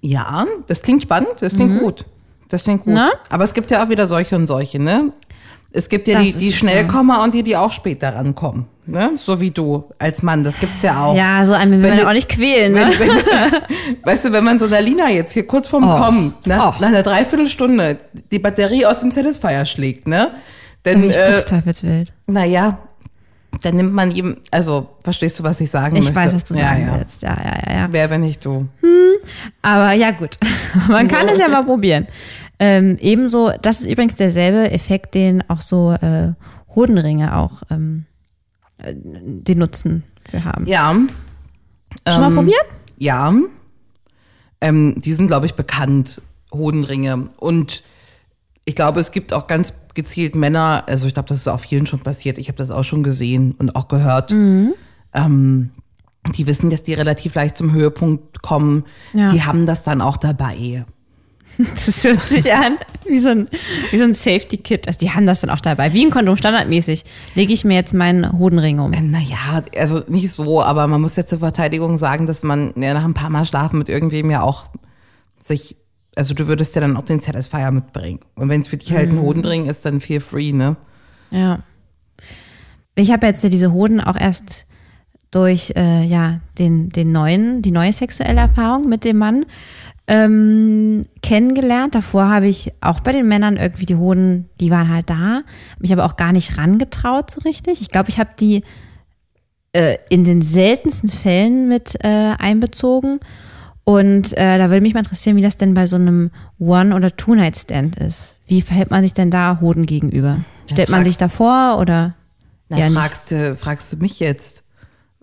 Ja, 0.00 0.46
das 0.66 0.82
klingt 0.82 1.02
spannend, 1.02 1.30
das 1.40 1.54
klingt 1.54 1.78
gut. 1.80 2.04
Das 2.48 2.64
klingt 2.64 2.80
gut. 2.80 2.88
Mhm. 2.88 2.94
Na? 2.94 3.10
Aber 3.30 3.44
es 3.44 3.54
gibt 3.54 3.70
ja 3.70 3.84
auch 3.84 3.88
wieder 3.88 4.06
solche 4.06 4.36
und 4.36 4.46
solche, 4.46 4.78
ne? 4.78 5.08
Es 5.74 5.88
gibt 5.88 6.06
ja 6.06 6.18
Das 6.18 6.24
die, 6.28 6.32
die 6.34 6.52
Schnellkommer 6.52 7.22
und 7.22 7.34
die, 7.34 7.42
die 7.42 7.56
auch 7.56 7.72
später 7.72 8.14
rankommen. 8.14 8.66
Ne? 8.84 9.12
So 9.16 9.40
wie 9.40 9.50
du 9.50 9.84
als 9.98 10.22
Mann, 10.22 10.44
das 10.44 10.58
gibt's 10.58 10.82
ja 10.82 11.02
auch. 11.02 11.16
Ja, 11.16 11.46
so 11.46 11.52
einen 11.54 11.72
will 11.74 11.82
Wenn 11.84 11.90
man 11.90 11.98
ja 12.00 12.08
auch 12.08 12.12
nicht 12.12 12.28
quälen, 12.28 12.72
ne? 12.74 12.90
Wenn, 12.98 13.08
wenn, 13.08 13.96
weißt 14.04 14.26
du, 14.26 14.32
wenn 14.32 14.44
man 14.44 14.58
so 14.58 14.66
einer 14.66 14.82
Lina 14.82 15.08
jetzt 15.08 15.32
hier 15.32 15.46
kurz 15.46 15.68
vorm 15.68 15.84
Oh. 15.84 15.98
Kommen, 15.98 16.34
nach, 16.44 16.76
Oh. 16.76 16.80
nach 16.80 16.88
einer 16.88 17.02
Dreiviertelstunde 17.02 17.98
die 18.30 18.38
Batterie 18.38 18.84
aus 18.84 19.00
dem 19.00 19.10
Satisfier 19.12 19.64
schlägt, 19.64 20.06
ne? 20.08 20.32
Dann, 20.84 21.02
Ich 21.04 21.16
äh, 21.16 21.30
guck's 21.30 21.44
teufelswild. 21.44 22.12
naja, 22.26 22.78
dann 23.60 23.76
nimmt 23.76 23.92
man 23.92 24.10
jedem, 24.10 24.38
also, 24.50 24.88
verstehst 25.04 25.38
du, 25.38 25.44
was 25.44 25.60
ich 25.60 25.70
sagen 25.70 25.94
Ich 25.96 26.04
möchte? 26.04 26.16
weiß, 26.16 26.34
was 26.34 26.44
du 26.44 26.54
ja, 26.54 26.68
sagen 26.70 26.86
ja. 26.86 26.98
willst. 26.98 27.22
Ja, 27.22 27.36
ja, 27.36 27.58
ja, 27.66 27.78
ja. 27.80 27.88
Wer, 27.90 28.10
wenn 28.10 28.22
nicht 28.22 28.44
du? 28.44 28.66
Aber 29.60 29.92
ja, 29.92 30.10
gut. 30.10 30.38
Man 30.88 31.06
kann 31.06 31.28
es 31.28 31.38
ja 31.38 31.48
mal 31.48 31.64
probieren. 31.64 32.06
Ähm, 32.58 32.96
ebenso, 33.00 33.52
das 33.60 33.80
ist 33.80 33.86
übrigens 33.86 34.16
derselbe 34.16 34.70
Effekt, 34.70 35.14
den 35.14 35.48
auch 35.48 35.60
so 35.60 35.92
äh, 35.92 36.32
Hodenringe 36.74 37.36
auch 37.36 37.62
ähm, 37.70 38.06
äh, 38.78 38.94
den 38.96 39.58
Nutzen 39.58 40.04
für 40.28 40.44
haben. 40.44 40.66
Ja. 40.66 40.92
Schon 42.08 42.20
mal 42.20 42.28
ähm, 42.28 42.34
probiert? 42.34 42.64
Ja. 42.96 43.32
Ähm, 44.60 44.94
die 44.98 45.12
sind, 45.12 45.26
glaube 45.26 45.46
ich, 45.46 45.54
bekannt, 45.54 46.22
Hodenringe. 46.52 47.28
Und 47.36 47.82
ich 48.64 48.74
glaube, 48.74 49.00
es 49.00 49.12
gibt 49.12 49.32
auch 49.32 49.46
ganz 49.46 49.74
gezielt 49.94 50.34
Männer, 50.36 50.84
also 50.86 51.06
ich 51.06 51.14
glaube, 51.14 51.28
das 51.28 51.38
ist 51.38 51.48
auch 51.48 51.60
vielen 51.60 51.86
schon 51.86 52.00
passiert, 52.00 52.38
ich 52.38 52.48
habe 52.48 52.56
das 52.58 52.70
auch 52.70 52.84
schon 52.84 53.02
gesehen 53.02 53.52
und 53.58 53.76
auch 53.76 53.88
gehört, 53.88 54.30
Mhm. 54.30 54.74
ähm, 55.12 55.70
die 56.36 56.46
wissen, 56.46 56.70
dass 56.70 56.82
die 56.84 56.94
relativ 56.94 57.34
leicht 57.34 57.56
zum 57.56 57.72
Höhepunkt 57.72 58.42
kommen. 58.42 58.84
Ja. 59.12 59.32
Die 59.32 59.42
haben 59.42 59.66
das 59.66 59.82
dann 59.82 60.00
auch 60.00 60.16
dabei. 60.16 60.84
Das 61.58 62.02
hört 62.04 62.22
sich 62.22 62.50
an 62.54 62.78
wie 63.06 63.18
so 63.18 63.28
ein, 63.28 63.48
wie 63.90 63.98
so 63.98 64.04
ein 64.04 64.14
Safety-Kit. 64.14 64.86
Also 64.86 64.98
die 65.00 65.10
haben 65.10 65.26
das 65.26 65.40
dann 65.42 65.50
auch 65.50 65.60
dabei. 65.60 65.92
Wie 65.92 66.02
ein 66.02 66.10
Kondom, 66.10 66.36
standardmäßig. 66.38 67.04
Lege 67.34 67.52
ich 67.52 67.64
mir 67.66 67.74
jetzt 67.74 67.92
meinen 67.92 68.38
Hodenring 68.38 68.78
um. 68.78 68.92
Äh, 68.94 69.02
Naja, 69.02 69.62
also 69.76 70.02
nicht 70.08 70.32
so, 70.32 70.62
aber 70.62 70.86
man 70.86 71.00
muss 71.02 71.16
ja 71.16 71.26
zur 71.26 71.40
Verteidigung 71.40 71.98
sagen, 71.98 72.26
dass 72.26 72.42
man 72.42 72.72
ja 72.76 72.94
nach 72.94 73.04
ein 73.04 73.12
paar 73.14 73.28
Mal 73.28 73.44
schlafen 73.44 73.78
mit 73.78 73.90
irgendwem 73.90 74.30
ja 74.30 74.40
auch 74.42 74.66
sich, 75.44 75.76
also 76.16 76.34
du 76.34 76.46
würdest 76.48 76.74
ja 76.74 76.80
dann 76.80 76.96
auch 76.96 77.04
den 77.04 77.20
Satisfier 77.20 77.70
mitbringen. 77.70 78.20
Und 78.34 78.48
wenn 78.48 78.60
es 78.60 78.68
für 78.68 78.76
dich 78.76 78.92
halt 78.92 79.10
ein 79.10 79.20
Hodendring 79.20 79.66
ist, 79.66 79.84
dann 79.84 80.00
feel 80.00 80.20
free, 80.20 80.52
ne? 80.52 80.76
Ja. 81.30 81.60
Ich 82.94 83.10
habe 83.10 83.26
jetzt 83.26 83.42
ja 83.42 83.48
diese 83.48 83.72
Hoden 83.72 84.00
auch 84.00 84.16
erst 84.16 84.66
durch 85.30 85.72
äh, 85.76 86.04
ja 86.04 86.40
den 86.58 86.90
den 86.90 87.10
neuen 87.10 87.62
die 87.62 87.70
neue 87.70 87.92
sexuelle 87.92 88.40
Erfahrung 88.40 88.88
mit 88.88 89.04
dem 89.04 89.16
Mann 89.16 89.46
ähm, 90.06 91.04
kennengelernt. 91.22 91.94
Davor 91.94 92.28
habe 92.28 92.48
ich 92.48 92.72
auch 92.82 93.00
bei 93.00 93.12
den 93.12 93.26
Männern 93.28 93.56
irgendwie 93.56 93.86
die 93.86 93.96
Hoden, 93.96 94.50
die 94.60 94.70
waren 94.70 94.90
halt 94.90 95.08
da, 95.08 95.42
mich 95.78 95.92
aber 95.92 96.04
auch 96.04 96.16
gar 96.16 96.32
nicht 96.32 96.58
rangetraut 96.58 97.30
so 97.30 97.40
richtig. 97.42 97.80
Ich 97.80 97.88
glaube, 97.88 98.10
ich 98.10 98.18
habe 98.18 98.30
die 98.38 98.62
äh, 99.72 99.96
in 100.10 100.24
den 100.24 100.42
seltensten 100.42 101.08
Fällen 101.08 101.66
mit 101.68 101.96
äh, 102.04 102.34
einbezogen 102.38 103.20
Und 103.84 104.36
äh, 104.36 104.58
da 104.58 104.70
würde 104.70 104.80
mich 104.80 104.94
mal 104.94 105.00
interessieren, 105.00 105.36
wie 105.36 105.42
das 105.42 105.56
denn 105.56 105.74
bei 105.74 105.86
so 105.86 105.96
einem 105.96 106.30
One- 106.58 106.94
oder 106.94 107.16
Two-Night-Stand 107.16 107.96
ist. 107.96 108.36
Wie 108.46 108.62
verhält 108.62 108.90
man 108.90 109.02
sich 109.02 109.12
denn 109.14 109.30
da 109.30 109.58
Hoden 109.60 109.86
gegenüber? 109.86 110.38
Stellt 110.70 110.88
man 110.88 111.04
sich 111.04 111.16
da 111.16 111.28
vor 111.28 111.78
oder? 111.80 112.14
Na, 112.68 112.78
Ja, 112.78 112.90
fragst, 112.90 113.30
du, 113.30 113.56
fragst 113.56 113.92
du 113.92 113.96
mich 113.96 114.20
jetzt? 114.20 114.62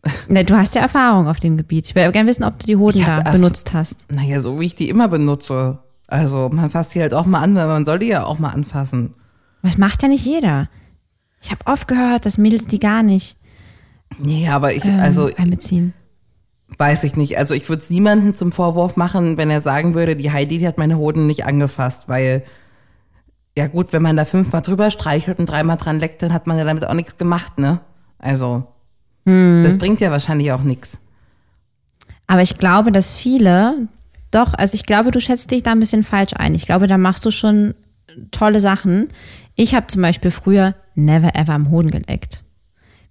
Ne, 0.29 0.45
du 0.45 0.55
hast 0.55 0.75
ja 0.75 0.81
Erfahrung 0.81 1.27
auf 1.27 1.41
dem 1.41 1.57
Gebiet. 1.57 1.87
Ich 1.87 1.95
würde 1.95 2.11
gerne 2.13 2.29
wissen, 2.29 2.45
ob 2.45 2.57
du 2.59 2.65
die 2.65 2.77
Hoden 2.77 3.03
da 3.05 3.19
benutzt 3.31 3.73
hast. 3.73 4.05
Naja, 4.09 4.39
so 4.39 4.57
wie 4.59 4.65
ich 4.65 4.75
die 4.75 4.87
immer 4.87 5.09
benutze. 5.09 5.79
Also 6.07 6.49
man 6.49 6.69
fasst 6.69 6.95
die 6.95 7.01
halt 7.01 7.13
auch 7.13 7.25
mal 7.25 7.41
an, 7.41 7.53
weil 7.55 7.67
man 7.67 7.85
soll 7.85 7.99
die 7.99 8.07
ja 8.07 8.23
auch 8.23 8.39
mal 8.39 8.51
anfassen. 8.51 9.13
Das 9.61 9.77
macht 9.77 10.01
ja 10.01 10.07
nicht 10.07 10.25
jeder. 10.25 10.69
Ich 11.41 11.51
habe 11.51 11.59
oft 11.65 11.89
gehört, 11.89 12.25
dass 12.25 12.37
Mädels 12.37 12.65
die 12.67 12.79
gar 12.79 13.03
nicht 13.03 13.35
Nee, 14.17 14.49
aber 14.49 14.73
ich, 14.73 14.85
ähm, 14.85 14.99
also 14.99 15.29
einbeziehen. 15.35 15.93
Weiß 16.77 17.03
ich 17.03 17.15
nicht. 17.15 17.37
Also 17.37 17.53
ich 17.55 17.67
würde 17.67 17.81
es 17.81 17.89
niemandem 17.89 18.33
zum 18.35 18.51
Vorwurf 18.51 18.95
machen, 18.95 19.37
wenn 19.37 19.49
er 19.49 19.61
sagen 19.61 19.95
würde, 19.95 20.15
die 20.15 20.31
Heidi 20.31 20.59
die 20.59 20.67
hat 20.67 20.77
meine 20.77 20.97
Hoden 20.97 21.27
nicht 21.27 21.45
angefasst, 21.45 22.07
weil 22.07 22.43
ja 23.57 23.67
gut, 23.67 23.91
wenn 23.91 24.01
man 24.01 24.15
da 24.15 24.25
fünfmal 24.25 24.61
drüber 24.61 24.89
streichelt 24.89 25.39
und 25.39 25.47
dreimal 25.47 25.77
dran 25.77 25.99
leckt, 25.99 26.21
dann 26.21 26.33
hat 26.33 26.47
man 26.47 26.57
ja 26.57 26.63
damit 26.63 26.85
auch 26.85 26.93
nichts 26.93 27.17
gemacht, 27.17 27.57
ne? 27.59 27.79
Also 28.17 28.67
das 29.63 29.77
bringt 29.77 30.01
ja 30.01 30.09
wahrscheinlich 30.09 30.51
auch 30.51 30.63
nichts. 30.63 30.97
Aber 32.25 32.41
ich 32.41 32.57
glaube, 32.57 32.91
dass 32.91 33.15
viele, 33.15 33.87
doch, 34.31 34.53
also 34.53 34.75
ich 34.75 34.85
glaube, 34.85 35.11
du 35.11 35.19
schätzt 35.19 35.51
dich 35.51 35.61
da 35.61 35.71
ein 35.71 35.79
bisschen 35.79 36.03
falsch 36.03 36.33
ein. 36.35 36.55
Ich 36.55 36.65
glaube, 36.65 36.87
da 36.87 36.97
machst 36.97 37.25
du 37.25 37.31
schon 37.31 37.75
tolle 38.31 38.59
Sachen. 38.59 39.09
Ich 39.55 39.75
habe 39.75 39.87
zum 39.87 40.01
Beispiel 40.01 40.31
früher 40.31 40.75
never 40.95 41.35
ever 41.35 41.53
am 41.53 41.69
Hoden 41.69 41.91
geleckt. 41.91 42.43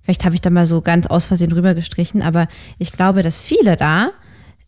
Vielleicht 0.08 0.24
habe 0.24 0.34
ich 0.34 0.40
da 0.40 0.48
mal 0.48 0.66
so 0.66 0.80
ganz 0.80 1.06
aus 1.06 1.26
Versehen 1.26 1.50
drüber 1.50 1.74
gestrichen, 1.74 2.22
aber 2.22 2.48
ich 2.78 2.92
glaube, 2.92 3.20
dass 3.20 3.36
viele 3.36 3.76
da 3.76 4.08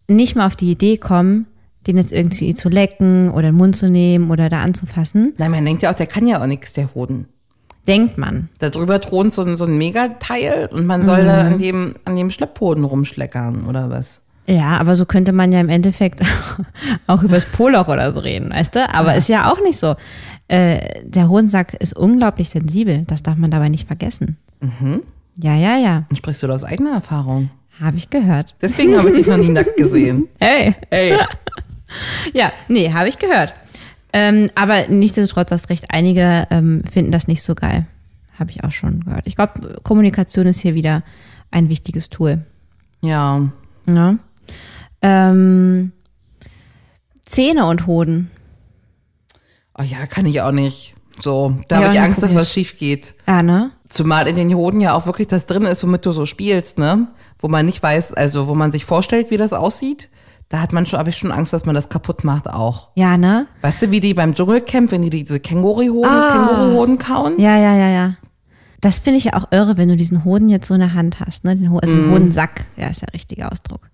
nicht 0.06 0.36
mal 0.36 0.46
auf 0.46 0.54
die 0.54 0.70
Idee 0.70 0.98
kommen, 0.98 1.46
den 1.86 1.96
jetzt 1.96 2.12
irgendwie 2.12 2.52
zu 2.52 2.68
lecken 2.68 3.30
oder 3.30 3.48
in 3.48 3.54
den 3.54 3.56
Mund 3.56 3.74
zu 3.74 3.88
nehmen 3.88 4.30
oder 4.30 4.50
da 4.50 4.60
anzufassen. 4.60 5.32
Nein, 5.38 5.50
man 5.50 5.64
denkt 5.64 5.82
ja 5.82 5.90
auch, 5.90 5.94
der 5.94 6.08
kann 6.08 6.26
ja 6.26 6.42
auch 6.42 6.46
nichts, 6.46 6.74
der 6.74 6.94
Hoden. 6.94 7.24
Denkt 7.86 8.18
man. 8.18 8.50
Da 8.58 8.68
drüber 8.68 9.00
thront 9.00 9.32
so 9.32 9.40
ein, 9.40 9.56
so 9.56 9.64
ein 9.64 9.78
Megateil 9.78 10.68
und 10.70 10.84
man 10.84 11.06
soll 11.06 11.24
da 11.24 11.40
an 11.46 11.58
dem, 11.58 11.94
an 12.04 12.16
dem 12.16 12.30
Schlepphoden 12.30 12.84
rumschleckern, 12.84 13.66
oder 13.66 13.88
was? 13.88 14.20
Ja, 14.46 14.76
aber 14.76 14.94
so 14.94 15.06
könnte 15.06 15.32
man 15.32 15.52
ja 15.52 15.60
im 15.60 15.70
Endeffekt 15.70 16.20
auch 17.06 17.22
übers 17.22 17.46
Poloch 17.46 17.88
oder 17.88 18.12
so 18.12 18.20
reden, 18.20 18.50
weißt 18.50 18.74
du? 18.74 18.92
Aber 18.92 19.14
ist 19.14 19.30
ja 19.30 19.50
auch 19.50 19.62
nicht 19.62 19.78
so. 19.78 19.96
Äh, 20.48 21.02
der 21.02 21.30
Hodensack 21.30 21.72
ist 21.80 21.96
unglaublich 21.96 22.50
sensibel. 22.50 23.04
Das 23.06 23.22
darf 23.22 23.36
man 23.36 23.50
dabei 23.50 23.70
nicht 23.70 23.86
vergessen. 23.86 24.36
Ja, 25.42 25.54
ja, 25.56 25.76
ja. 25.78 26.04
Dann 26.08 26.16
sprichst 26.16 26.42
du 26.42 26.46
da 26.46 26.54
aus 26.54 26.64
eigener 26.64 26.92
Erfahrung. 26.92 27.50
Habe 27.80 27.96
ich 27.96 28.10
gehört. 28.10 28.54
Deswegen 28.60 28.96
habe 28.96 29.08
ich 29.10 29.16
dich 29.16 29.26
noch 29.26 29.38
nie 29.38 29.48
nackt 29.48 29.76
gesehen. 29.76 30.28
Hey. 30.40 30.74
Ey. 30.90 31.18
Ja, 32.32 32.52
nee, 32.68 32.92
habe 32.92 33.08
ich 33.08 33.18
gehört. 33.18 33.52
Ähm, 34.12 34.48
aber 34.54 34.86
nichtsdestotrotz 34.86 35.50
hast 35.50 35.70
recht, 35.70 35.86
einige 35.88 36.46
ähm, 36.50 36.84
finden 36.88 37.10
das 37.10 37.26
nicht 37.26 37.42
so 37.42 37.56
geil. 37.56 37.84
Habe 38.38 38.52
ich 38.52 38.62
auch 38.62 38.70
schon 38.70 39.00
gehört. 39.04 39.26
Ich 39.26 39.34
glaube, 39.34 39.80
Kommunikation 39.82 40.46
ist 40.46 40.60
hier 40.60 40.76
wieder 40.76 41.02
ein 41.50 41.68
wichtiges 41.68 42.08
Tool. 42.08 42.44
Ja. 43.02 43.50
Ne? 43.86 44.20
Ähm, 45.02 45.90
Zähne 47.26 47.66
und 47.66 47.88
Hoden. 47.88 48.30
Oh 49.76 49.82
ja, 49.82 50.06
kann 50.06 50.26
ich 50.26 50.40
auch 50.42 50.52
nicht. 50.52 50.94
So, 51.20 51.56
da 51.66 51.80
Ja, 51.80 51.86
habe 51.86 51.94
ich 51.96 52.00
Angst, 52.00 52.22
dass 52.22 52.34
was 52.36 52.52
schief 52.52 52.78
geht. 52.78 53.14
Ja, 53.26 53.42
ne? 53.42 53.72
Zumal 53.90 54.26
in 54.28 54.36
den 54.36 54.54
Hoden 54.54 54.80
ja 54.80 54.94
auch 54.94 55.04
wirklich 55.06 55.26
das 55.28 55.46
drin 55.46 55.62
ist, 55.62 55.82
womit 55.82 56.06
du 56.06 56.12
so 56.12 56.24
spielst, 56.24 56.78
ne? 56.78 57.08
Wo 57.40 57.48
man 57.48 57.66
nicht 57.66 57.82
weiß, 57.82 58.14
also 58.14 58.46
wo 58.46 58.54
man 58.54 58.70
sich 58.72 58.84
vorstellt, 58.84 59.30
wie 59.30 59.36
das 59.36 59.52
aussieht. 59.52 60.08
Da 60.48 60.60
hat 60.60 60.72
man 60.72 60.86
schon, 60.86 60.98
habe 60.98 61.10
ich 61.10 61.16
schon 61.18 61.30
Angst, 61.32 61.52
dass 61.52 61.64
man 61.64 61.74
das 61.74 61.88
kaputt 61.88 62.24
macht 62.24 62.48
auch. 62.48 62.88
Ja, 62.94 63.16
ne? 63.16 63.46
Weißt 63.62 63.82
du, 63.82 63.90
wie 63.90 64.00
die 64.00 64.14
beim 64.14 64.34
Dschungelcamp, 64.34 64.90
wenn 64.92 65.02
die 65.02 65.10
diese 65.10 65.38
Känguru-Hoden, 65.40 66.08
Ah. 66.10 66.30
Känguruhoden 66.32 66.98
kauen? 66.98 67.34
Ja, 67.38 67.56
ja, 67.58 67.76
ja, 67.76 67.88
ja. 67.88 68.14
Das 68.80 68.98
finde 68.98 69.18
ich 69.18 69.24
ja 69.24 69.34
auch 69.34 69.48
irre, 69.50 69.76
wenn 69.76 69.88
du 69.88 69.96
diesen 69.96 70.24
Hoden 70.24 70.48
jetzt 70.48 70.66
so 70.68 70.74
in 70.74 70.80
der 70.80 70.94
Hand 70.94 71.20
hast, 71.20 71.44
ne? 71.44 71.54
Den 71.56 71.70
Ho 71.70 71.78
also 71.78 71.92
einen 71.94 72.10
Hodensack, 72.12 72.64
ja, 72.76 72.86
ist 72.88 73.02
der 73.02 73.12
richtige 73.12 73.50
Ausdruck. 73.50 73.90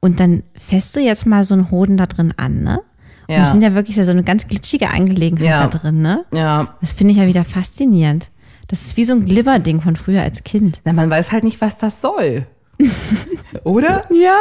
Und 0.00 0.20
dann 0.20 0.42
fässt 0.54 0.94
du 0.96 1.00
jetzt 1.00 1.26
mal 1.26 1.44
so 1.44 1.54
einen 1.54 1.70
Hoden 1.70 1.96
da 1.96 2.06
drin 2.06 2.32
an, 2.36 2.62
ne? 2.62 2.80
Und 3.28 3.34
Ja. 3.34 3.40
das 3.40 3.50
sind 3.50 3.62
ja 3.62 3.74
wirklich 3.74 3.96
so 3.96 4.10
eine 4.10 4.22
ganz 4.24 4.46
glitschige 4.46 4.90
Angelegenheit 4.90 5.46
Ja. 5.46 5.66
da 5.66 5.78
drin, 5.78 6.00
ne? 6.02 6.24
Ja. 6.32 6.74
Das 6.80 6.92
finde 6.92 7.12
ich 7.12 7.18
ja 7.18 7.26
wieder 7.26 7.44
faszinierend. 7.44 8.30
Das 8.68 8.82
ist 8.82 8.96
wie 8.96 9.04
so 9.04 9.14
ein 9.14 9.24
Glibber-Ding 9.24 9.80
von 9.80 9.96
früher 9.96 10.22
als 10.22 10.44
Kind. 10.44 10.80
Na, 10.84 10.92
man 10.92 11.10
weiß 11.10 11.32
halt 11.32 11.44
nicht, 11.44 11.60
was 11.60 11.78
das 11.78 12.00
soll. 12.00 12.46
Oder? 13.64 14.02
Ja, 14.10 14.38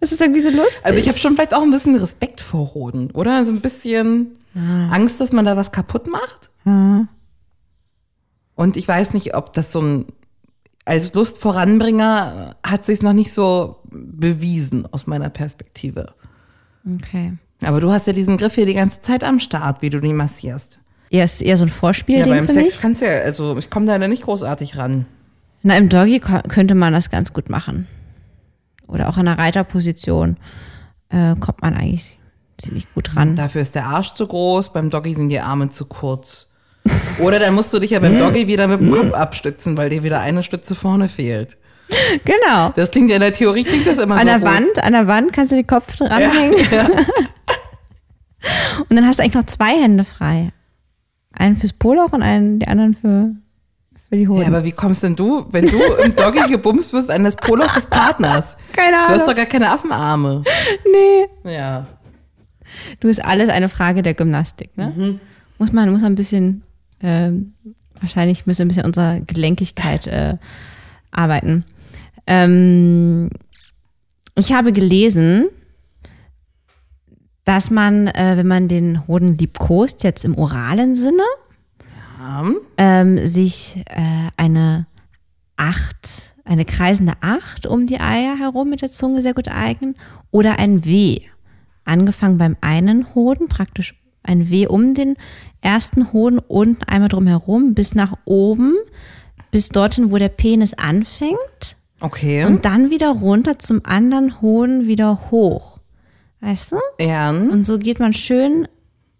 das 0.00 0.10
ist 0.10 0.20
irgendwie 0.20 0.40
so 0.40 0.50
lustig. 0.50 0.84
Also 0.84 0.98
ich 0.98 1.08
habe 1.08 1.18
schon 1.18 1.34
vielleicht 1.34 1.54
auch 1.54 1.62
ein 1.62 1.70
bisschen 1.70 1.94
Respekt 1.94 2.40
vor 2.40 2.74
Hoden, 2.74 3.12
oder? 3.12 3.36
Also 3.36 3.52
ein 3.52 3.60
bisschen 3.60 4.36
Angst, 4.90 5.20
dass 5.20 5.30
man 5.30 5.44
da 5.44 5.56
was 5.56 5.70
kaputt 5.70 6.08
macht. 6.08 6.50
Und 8.54 8.76
ich 8.76 8.88
weiß 8.88 9.14
nicht, 9.14 9.36
ob 9.36 9.52
das 9.52 9.70
so 9.70 9.80
ein 9.80 10.06
als 10.84 11.14
Lustvoranbringer 11.14 12.56
hat 12.64 12.84
sich 12.84 13.02
noch 13.02 13.12
nicht 13.12 13.32
so 13.32 13.76
bewiesen 13.90 14.92
aus 14.92 15.06
meiner 15.06 15.30
Perspektive. 15.30 16.14
Okay. 16.96 17.34
Aber 17.62 17.80
du 17.80 17.92
hast 17.92 18.08
ja 18.08 18.12
diesen 18.12 18.36
Griff 18.36 18.56
hier 18.56 18.66
die 18.66 18.74
ganze 18.74 19.00
Zeit 19.00 19.22
am 19.22 19.38
Start, 19.38 19.82
wie 19.82 19.90
du 19.90 20.00
die 20.00 20.12
massierst. 20.12 20.80
Ja, 21.12 21.24
ist 21.24 21.42
eher 21.42 21.58
so 21.58 21.64
ein 21.64 21.68
Ja, 21.68 21.74
Vorspielding, 21.74 22.32
beim 22.32 22.48
Sex 22.48 22.74
ich. 22.76 22.80
kannst 22.80 23.02
du 23.02 23.04
ja, 23.06 23.20
also 23.20 23.58
ich 23.58 23.68
komme 23.68 23.84
da 23.84 23.98
nicht 24.08 24.22
großartig 24.22 24.78
ran. 24.78 25.04
Na, 25.62 25.76
im 25.76 25.90
Doggy 25.90 26.20
könnte 26.20 26.74
man 26.74 26.94
das 26.94 27.10
ganz 27.10 27.34
gut 27.34 27.50
machen. 27.50 27.86
Oder 28.88 29.10
auch 29.10 29.18
in 29.18 29.28
einer 29.28 29.38
Reiterposition 29.38 30.38
äh, 31.10 31.36
kommt 31.36 31.60
man 31.60 31.74
eigentlich 31.74 32.18
ziemlich 32.56 32.92
gut 32.94 33.14
ran. 33.14 33.36
Dafür 33.36 33.60
ist 33.60 33.74
der 33.74 33.84
Arsch 33.86 34.14
zu 34.14 34.26
groß, 34.26 34.72
beim 34.72 34.88
Doggy 34.88 35.14
sind 35.14 35.28
die 35.28 35.40
Arme 35.40 35.68
zu 35.68 35.84
kurz. 35.84 36.50
Oder 37.20 37.38
dann 37.38 37.54
musst 37.54 37.74
du 37.74 37.78
dich 37.78 37.90
ja 37.90 38.00
beim 38.00 38.16
Doggy 38.16 38.48
wieder 38.48 38.66
mit 38.66 38.80
dem 38.80 38.90
Kopf 38.90 39.12
abstützen, 39.12 39.76
weil 39.76 39.90
dir 39.90 40.02
wieder 40.02 40.20
eine 40.20 40.42
Stütze 40.42 40.74
vorne 40.74 41.08
fehlt. 41.08 41.58
Genau. 42.24 42.70
Das 42.74 42.90
klingt 42.90 43.10
ja 43.10 43.16
in 43.16 43.20
der 43.20 43.34
Theorie 43.34 43.64
klingt 43.64 43.86
das 43.86 43.98
immer 43.98 44.14
An 44.14 44.20
so 44.22 44.26
der 44.28 44.38
gut. 44.38 44.48
Wand, 44.48 44.82
an 44.82 44.92
der 44.94 45.06
Wand 45.06 45.32
kannst 45.34 45.52
du 45.52 45.56
den 45.56 45.66
Kopf 45.66 45.94
dranhängen. 45.94 46.54
Und 48.88 48.96
dann 48.96 49.06
hast 49.06 49.18
du 49.18 49.22
eigentlich 49.22 49.34
noch 49.34 49.44
zwei 49.44 49.78
Hände 49.80 50.04
frei. 50.04 50.52
Einen 51.32 51.56
fürs 51.56 51.72
Poloch 51.72 52.12
und 52.12 52.22
einen, 52.22 52.58
die 52.58 52.68
anderen 52.68 52.94
für, 52.94 53.30
für 54.08 54.16
die 54.16 54.28
Hoden. 54.28 54.42
Ja, 54.42 54.48
aber 54.48 54.64
wie 54.64 54.72
kommst 54.72 55.02
denn 55.02 55.16
du, 55.16 55.46
wenn 55.50 55.66
du 55.66 55.78
im 56.04 56.14
Doggy 56.14 56.48
gebumst 56.50 56.92
wirst, 56.92 57.10
an 57.10 57.24
das 57.24 57.36
Poloch 57.36 57.74
des 57.74 57.86
Partners? 57.86 58.56
Keine 58.72 58.96
Du 58.96 59.02
hast 59.04 59.10
Ahnung. 59.22 59.26
doch 59.28 59.34
gar 59.36 59.46
keine 59.46 59.70
Affenarme. 59.70 60.44
nee. 61.44 61.50
Ja. 61.52 61.86
Du 63.00 63.08
ist 63.08 63.24
alles 63.24 63.48
eine 63.50 63.68
Frage 63.68 64.02
der 64.02 64.14
Gymnastik, 64.14 64.76
ne? 64.76 64.92
Mhm. 64.96 65.20
Muss 65.58 65.72
man, 65.72 65.90
muss 65.90 66.00
man 66.02 66.12
ein 66.12 66.16
bisschen, 66.16 66.62
ähm, 67.02 67.54
wahrscheinlich 68.00 68.46
müssen 68.46 68.58
wir 68.60 68.64
ein 68.64 68.68
bisschen 68.68 68.84
unserer 68.86 69.20
Gelenkigkeit 69.20 70.06
äh, 70.06 70.36
arbeiten. 71.10 71.64
Ähm, 72.26 73.30
ich 74.34 74.52
habe 74.52 74.72
gelesen, 74.72 75.48
dass 77.44 77.70
man, 77.70 78.06
äh, 78.08 78.34
wenn 78.36 78.46
man 78.46 78.68
den 78.68 79.06
Hoden 79.06 79.36
liebkost, 79.36 80.04
jetzt 80.04 80.24
im 80.24 80.36
oralen 80.38 80.96
Sinne, 80.96 81.22
ähm, 82.78 83.26
sich 83.26 83.82
äh, 83.86 84.30
eine 84.36 84.86
Acht, 85.56 86.34
eine 86.44 86.64
kreisende 86.64 87.14
Acht 87.20 87.66
um 87.66 87.86
die 87.86 88.00
Eier 88.00 88.36
herum 88.38 88.70
mit 88.70 88.82
der 88.82 88.90
Zunge 88.90 89.22
sehr 89.22 89.34
gut 89.34 89.48
eignen 89.48 89.94
oder 90.30 90.58
ein 90.58 90.84
W. 90.84 91.20
Angefangen 91.84 92.38
beim 92.38 92.56
einen 92.60 93.14
Hoden, 93.14 93.48
praktisch 93.48 93.94
ein 94.22 94.50
W 94.50 94.68
um 94.68 94.94
den 94.94 95.16
ersten 95.60 96.12
Hoden 96.12 96.38
und 96.38 96.88
einmal 96.88 97.08
drumherum 97.08 97.74
bis 97.74 97.94
nach 97.94 98.14
oben, 98.24 98.74
bis 99.50 99.68
dorthin, 99.68 100.12
wo 100.12 100.18
der 100.18 100.28
Penis 100.28 100.74
anfängt 100.74 101.76
Okay. 102.00 102.44
und 102.44 102.64
dann 102.64 102.90
wieder 102.90 103.10
runter 103.10 103.58
zum 103.58 103.80
anderen 103.84 104.40
Hoden 104.40 104.86
wieder 104.86 105.30
hoch. 105.30 105.78
Weißt 106.42 106.72
du? 106.72 106.76
ja. 106.98 107.30
Und 107.30 107.64
so 107.64 107.78
geht 107.78 108.00
man 108.00 108.12
schön 108.12 108.66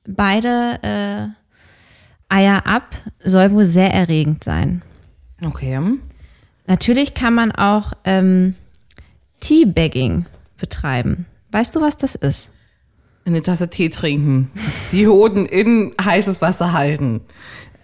beide 0.07 0.79
äh, 0.83 2.35
Eier 2.35 2.67
ab. 2.67 2.95
Soll 3.25 3.53
wohl 3.53 3.65
sehr 3.65 3.95
erregend 3.95 4.43
sein. 4.45 4.83
Okay. 5.45 5.81
Natürlich 6.67 7.15
kann 7.15 7.35
man 7.35 7.53
auch 7.53 7.93
ähm, 8.05 8.55
Teabagging 9.41 10.27
betreiben. 10.59 11.27
Weißt 11.53 11.75
du, 11.77 11.81
was 11.81 11.97
das 11.97 12.17
ist? 12.17 12.51
Eine 13.25 13.43
Tasse 13.43 13.69
Tee 13.71 13.89
trinken. 13.89 14.51
Die 14.91 15.07
Hoden 15.07 15.47
in 15.47 15.93
heißes 16.03 16.41
Wasser 16.41 16.73
halten. 16.73 17.21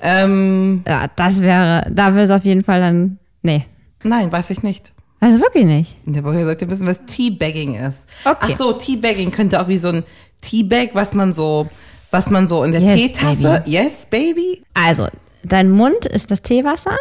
Ähm, 0.01 0.83
Ja, 0.87 1.07
das 1.15 1.41
wäre, 1.41 1.89
da 1.93 2.15
will 2.15 2.23
es 2.23 2.31
auf 2.31 2.45
jeden 2.45 2.65
Fall 2.65 2.81
dann, 2.81 3.19
nee. 3.43 3.65
nein, 4.03 4.33
weiß 4.33 4.51
ich 4.51 4.63
nicht. 4.65 4.93
Also 5.21 5.41
wirklich 5.41 5.65
nicht. 5.65 5.97
Ja, 6.07 6.23
woher 6.23 6.45
sollt 6.45 6.63
ihr 6.63 6.71
wissen, 6.71 6.87
was 6.87 7.05
Teabagging 7.07 7.75
ist? 7.75 8.09
Okay. 8.25 8.37
Ach 8.41 8.51
so, 8.57 8.73
Teabagging 8.73 9.31
könnte 9.33 9.61
auch 9.61 9.69
wie 9.69 9.79
so 9.79 9.89
ein 9.89 10.05
Teabag, 10.43 10.91
was 10.95 11.13
man 11.15 11.33
so, 11.33 11.69
was 12.11 12.31
man 12.31 12.47
so 12.47 12.63
in 12.63 12.73
der 12.73 12.81
Yes, 12.81 13.13
Teetasse. 13.15 13.63
Yes, 13.67 14.07
baby. 14.09 14.63
Also, 14.75 15.09
dein 15.43 15.71
Mund 15.71 16.05
ist 16.07 16.31
das 16.31 16.43
Teewasser 16.43 16.97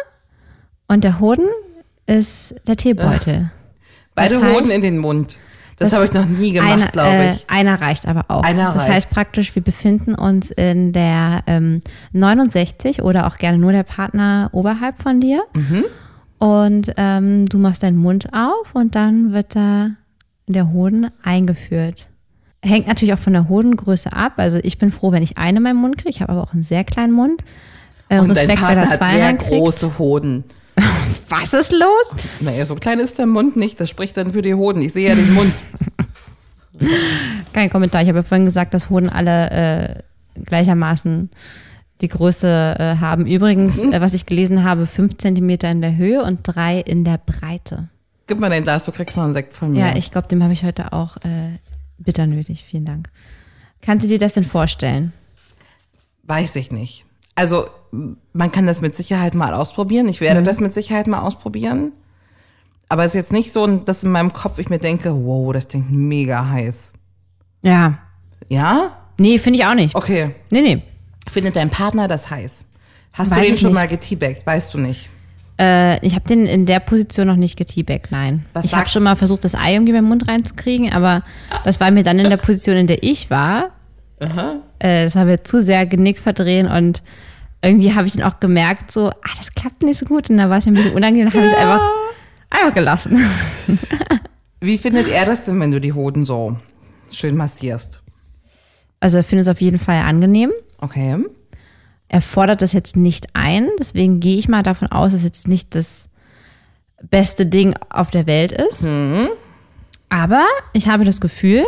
und 0.88 1.04
der 1.04 1.20
Hoden 1.20 1.46
ist 2.06 2.54
der 2.66 2.76
Teebeutel. 2.76 3.50
Beide 4.16 4.34
Das 4.34 4.42
heißt- 4.42 4.54
Hoden 4.54 4.70
in 4.70 4.82
den 4.82 4.98
Mund. 4.98 5.36
Das, 5.78 5.92
habe 5.92 6.06
ich 6.06 6.12
noch 6.12 6.24
nie 6.26 6.50
gemacht, 6.50 6.92
glaube 6.92 7.14
äh, 7.14 7.32
ich. 7.34 7.44
einer 7.48 7.80
reicht 7.80 8.08
aber 8.08 8.24
auch. 8.26 8.42
Einer 8.42 8.70
das 8.72 8.82
reicht. 8.82 8.92
heißt 8.94 9.10
praktisch, 9.10 9.54
wir 9.54 9.62
befinden 9.62 10.16
uns 10.16 10.50
in 10.50 10.92
der 10.92 11.44
ähm, 11.46 11.82
69 12.10 13.02
oder 13.02 13.28
auch 13.28 13.36
gerne 13.38 13.58
nur 13.58 13.70
der 13.70 13.84
Partner 13.84 14.48
oberhalb 14.50 15.00
von 15.00 15.20
dir. 15.20 15.44
Mhm. 15.54 15.84
Und 16.38 16.92
ähm, 16.96 17.46
du 17.46 17.58
machst 17.58 17.82
deinen 17.82 17.96
Mund 17.96 18.28
auf 18.32 18.74
und 18.74 18.94
dann 18.94 19.32
wird 19.32 19.56
da 19.56 19.90
der 20.46 20.72
Hoden 20.72 21.08
eingeführt. 21.22 22.08
Hängt 22.64 22.86
natürlich 22.88 23.14
auch 23.14 23.18
von 23.18 23.32
der 23.32 23.48
Hodengröße 23.48 24.12
ab. 24.12 24.34
Also 24.36 24.58
ich 24.62 24.78
bin 24.78 24.90
froh, 24.90 25.12
wenn 25.12 25.22
ich 25.22 25.36
eine 25.38 25.58
in 25.58 25.62
meinen 25.62 25.80
Mund 25.80 25.96
kriege. 25.98 26.10
Ich 26.10 26.20
habe 26.22 26.32
aber 26.32 26.42
auch 26.42 26.52
einen 26.52 26.62
sehr 26.62 26.84
kleinen 26.84 27.12
Mund. 27.12 27.42
Äh, 28.08 28.20
Und 28.20 28.28
dein 28.28 28.36
Respekt, 28.36 28.48
wer 28.60 28.66
Partner 28.66 28.86
hat 28.88 28.94
zwei 28.98 29.14
sehr 29.16 29.26
reinkriegt. 29.26 29.50
große 29.50 29.98
Hoden. 29.98 30.44
Was 31.28 31.52
ist 31.52 31.72
los? 31.72 32.14
Naja, 32.40 32.64
so 32.66 32.74
klein 32.76 33.00
ist 33.00 33.18
der 33.18 33.26
Mund 33.26 33.56
nicht. 33.56 33.78
Das 33.80 33.90
spricht 33.90 34.16
dann 34.16 34.30
für 34.30 34.42
die 34.42 34.54
Hoden. 34.54 34.80
Ich 34.82 34.92
sehe 34.92 35.08
ja 35.08 35.14
den 35.14 35.34
Mund. 35.34 35.52
Kein 37.52 37.70
Kommentar. 37.70 38.02
Ich 38.02 38.08
habe 38.08 38.18
ja 38.20 38.22
vorhin 38.22 38.44
gesagt, 38.44 38.74
dass 38.74 38.88
Hoden 38.90 39.08
alle 39.08 39.50
äh, 39.50 40.42
gleichermaßen 40.44 41.30
die 42.00 42.08
Größe 42.08 42.76
äh, 42.78 42.96
haben. 42.96 43.26
Übrigens, 43.26 43.82
Mhm. 43.82 43.92
äh, 43.92 44.00
was 44.00 44.14
ich 44.14 44.26
gelesen 44.26 44.64
habe, 44.64 44.86
fünf 44.86 45.16
Zentimeter 45.16 45.70
in 45.70 45.80
der 45.80 45.96
Höhe 45.96 46.22
und 46.22 46.40
drei 46.42 46.78
in 46.80 47.04
der 47.04 47.18
Breite. 47.18 47.88
Gib 48.26 48.40
mal 48.40 48.50
dein 48.50 48.62
Glas, 48.62 48.84
du 48.84 48.92
kriegst 48.92 49.16
noch 49.16 49.24
einen 49.24 49.32
Sekt 49.32 49.54
von 49.54 49.72
mir. 49.72 49.80
Ja, 49.80 49.96
ich 49.96 50.10
glaube, 50.10 50.28
dem 50.28 50.42
habe 50.42 50.52
ich 50.52 50.62
heute 50.64 50.92
auch 50.92 51.16
äh, 51.18 51.58
bitter 51.98 52.26
nötig. 52.26 52.62
Vielen 52.64 52.84
Dank. 52.84 53.08
Kannst 53.80 54.04
du 54.04 54.08
dir 54.08 54.18
das 54.18 54.34
denn 54.34 54.44
vorstellen? 54.44 55.12
Weiß 56.24 56.56
ich 56.56 56.70
nicht. 56.72 57.04
Also, 57.34 57.66
man 58.32 58.52
kann 58.52 58.66
das 58.66 58.80
mit 58.80 58.94
Sicherheit 58.94 59.34
mal 59.34 59.54
ausprobieren. 59.54 60.08
Ich 60.08 60.20
Mhm. 60.20 60.24
werde 60.26 60.42
das 60.42 60.60
mit 60.60 60.74
Sicherheit 60.74 61.06
mal 61.06 61.20
ausprobieren. 61.20 61.92
Aber 62.90 63.04
es 63.04 63.10
ist 63.12 63.14
jetzt 63.14 63.32
nicht 63.32 63.52
so, 63.52 63.66
dass 63.66 64.02
in 64.04 64.10
meinem 64.10 64.32
Kopf 64.32 64.58
ich 64.58 64.68
mir 64.70 64.78
denke, 64.78 65.14
wow, 65.14 65.52
das 65.52 65.68
klingt 65.68 65.90
mega 65.92 66.48
heiß. 66.48 66.94
Ja. 67.62 67.98
Ja? 68.48 68.96
Nee, 69.18 69.38
finde 69.38 69.58
ich 69.60 69.66
auch 69.66 69.74
nicht. 69.74 69.94
Okay. 69.94 70.34
Nee, 70.50 70.60
nee. 70.62 70.82
Findet 71.30 71.56
dein 71.56 71.70
Partner 71.70 72.08
das 72.08 72.30
heiß? 72.30 72.64
Hast 73.16 73.30
Weiß 73.30 73.38
du 73.38 73.46
ihn 73.46 73.54
ich 73.54 73.60
schon 73.60 73.70
nicht. 73.70 73.80
mal 73.80 73.88
geteabagt? 73.88 74.46
Weißt 74.46 74.72
du 74.74 74.78
nicht. 74.78 75.08
Äh, 75.60 76.04
ich 76.06 76.14
habe 76.14 76.24
den 76.28 76.46
in 76.46 76.66
der 76.66 76.78
Position 76.80 77.26
noch 77.26 77.36
nicht 77.36 77.56
geteabagt, 77.56 78.12
nein. 78.12 78.44
Was 78.52 78.64
ich 78.64 78.74
habe 78.74 78.88
schon 78.88 79.02
mal 79.02 79.16
versucht, 79.16 79.44
das 79.44 79.54
Ei 79.54 79.72
irgendwie 79.74 79.90
in 79.90 79.96
meinen 79.96 80.08
Mund 80.08 80.28
reinzukriegen, 80.28 80.92
aber 80.92 81.22
das 81.64 81.80
war 81.80 81.90
mir 81.90 82.04
dann 82.04 82.18
in 82.18 82.30
der 82.30 82.36
Position, 82.36 82.76
in 82.76 82.86
der 82.86 83.02
ich 83.02 83.28
war. 83.30 83.70
Äh, 84.20 85.04
das 85.04 85.16
haben 85.16 85.28
wir 85.28 85.42
zu 85.44 85.60
sehr 85.62 85.84
Genick 85.86 86.18
verdrehen 86.20 86.68
und 86.68 87.02
irgendwie 87.60 87.92
habe 87.94 88.06
ich 88.06 88.12
dann 88.12 88.22
auch 88.22 88.38
gemerkt, 88.38 88.92
so, 88.92 89.08
ah, 89.10 89.34
das 89.36 89.52
klappt 89.52 89.82
nicht 89.82 89.98
so 89.98 90.06
gut. 90.06 90.30
Und 90.30 90.36
da 90.38 90.48
war 90.48 90.58
es 90.58 90.64
mir 90.66 90.72
ein 90.72 90.74
bisschen 90.76 90.92
unangenehm 90.92 91.26
und 91.26 91.34
habe 91.34 91.46
ich 91.46 91.52
es 91.52 91.58
einfach, 91.58 91.82
einfach 92.50 92.74
gelassen. 92.74 93.18
Wie 94.60 94.78
findet 94.78 95.08
er 95.08 95.26
das 95.26 95.44
denn, 95.44 95.58
wenn 95.60 95.72
du 95.72 95.80
die 95.80 95.92
Hoden 95.92 96.24
so 96.24 96.56
schön 97.10 97.36
massierst? 97.36 98.02
Also 99.00 99.18
ich 99.18 99.26
finde 99.26 99.42
es 99.42 99.48
auf 99.48 99.60
jeden 99.60 99.78
Fall 99.78 100.02
angenehm. 100.02 100.52
Okay. 100.78 101.18
Er 102.08 102.20
fordert 102.20 102.62
das 102.62 102.72
jetzt 102.72 102.96
nicht 102.96 103.28
ein, 103.34 103.68
deswegen 103.78 104.20
gehe 104.20 104.38
ich 104.38 104.48
mal 104.48 104.62
davon 104.62 104.88
aus, 104.88 105.12
dass 105.12 105.20
es 105.20 105.26
jetzt 105.26 105.48
nicht 105.48 105.74
das 105.74 106.08
beste 107.02 107.46
Ding 107.46 107.74
auf 107.90 108.10
der 108.10 108.26
Welt 108.26 108.50
ist. 108.50 108.82
Aber 110.08 110.46
ich 110.72 110.88
habe 110.88 111.04
das 111.04 111.20
Gefühl, 111.20 111.64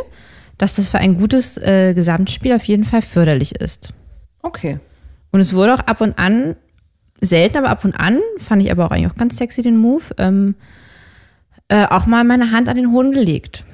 dass 0.57 0.75
das 0.75 0.89
für 0.89 0.99
ein 0.99 1.19
gutes 1.19 1.59
äh, 1.59 1.95
Gesamtspiel 1.95 2.55
auf 2.55 2.65
jeden 2.65 2.85
Fall 2.85 3.03
förderlich 3.03 3.55
ist. 3.57 3.91
Okay. 4.43 4.79
Und 5.31 5.41
es 5.41 5.55
wurde 5.55 5.75
auch 5.75 5.81
ab 5.81 6.01
und 6.01 6.19
an, 6.19 6.57
selten, 7.21 7.59
aber 7.59 7.69
ab 7.69 7.85
und 7.85 7.95
an, 7.95 8.19
fand 8.39 8.63
ich 8.63 8.71
aber 8.71 8.87
auch 8.87 8.91
eigentlich 8.91 9.11
auch 9.11 9.17
ganz 9.17 9.37
sexy 9.37 9.63
den 9.63 9.77
Move, 9.77 10.05
ähm, 10.19 10.55
äh, 11.69 11.87
auch 11.87 12.07
mal 12.07 12.25
meine 12.25 12.51
Hand 12.51 12.69
an 12.69 12.77
den 12.77 12.93
Hoden 12.93 13.13
gelegt. 13.13 13.65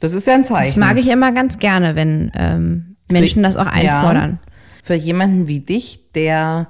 Das 0.00 0.12
ist 0.12 0.26
ja 0.26 0.34
ein 0.34 0.44
Zeichen. 0.44 0.80
Das 0.80 0.88
mag 0.88 0.98
ich 0.98 1.08
immer 1.08 1.32
ganz 1.32 1.58
gerne, 1.58 1.94
wenn 1.94 2.32
ähm, 2.34 2.96
Menschen 3.10 3.42
das 3.42 3.56
auch 3.56 3.66
einfordern. 3.66 4.38
Für 4.82 4.94
jemanden 4.94 5.46
wie 5.46 5.60
dich, 5.60 6.10
der 6.14 6.68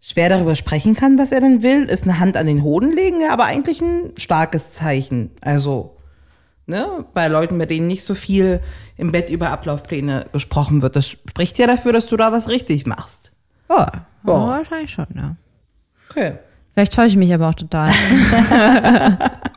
schwer 0.00 0.28
darüber 0.28 0.56
sprechen 0.56 0.94
kann, 0.94 1.18
was 1.18 1.32
er 1.32 1.40
denn 1.40 1.62
will, 1.62 1.84
ist 1.84 2.04
eine 2.04 2.18
Hand 2.20 2.36
an 2.36 2.46
den 2.46 2.62
Hoden 2.62 2.92
legen, 2.92 3.20
ja, 3.20 3.32
aber 3.32 3.44
eigentlich 3.44 3.80
ein 3.80 4.12
starkes 4.16 4.72
Zeichen. 4.72 5.30
Also, 5.40 5.96
ne, 6.66 7.04
bei 7.12 7.28
Leuten, 7.28 7.58
bei 7.58 7.66
denen 7.66 7.86
nicht 7.86 8.04
so 8.04 8.14
viel 8.14 8.60
im 8.96 9.12
Bett 9.12 9.28
über 9.30 9.50
Ablaufpläne 9.50 10.26
gesprochen 10.32 10.80
wird, 10.80 10.96
das 10.96 11.08
spricht 11.08 11.58
ja 11.58 11.66
dafür, 11.66 11.92
dass 11.92 12.06
du 12.06 12.16
da 12.16 12.32
was 12.32 12.48
richtig 12.48 12.86
machst. 12.86 13.32
Oh, 13.68 13.74
Ja. 13.78 14.06
oh. 14.26 14.48
wahrscheinlich 14.48 14.92
schon, 14.92 15.06
ja. 15.14 15.36
Okay. 16.08 16.34
Vielleicht 16.72 16.94
täusche 16.94 17.08
ich 17.08 17.16
mich 17.16 17.34
aber 17.34 17.48
auch 17.48 17.54
total. 17.54 17.92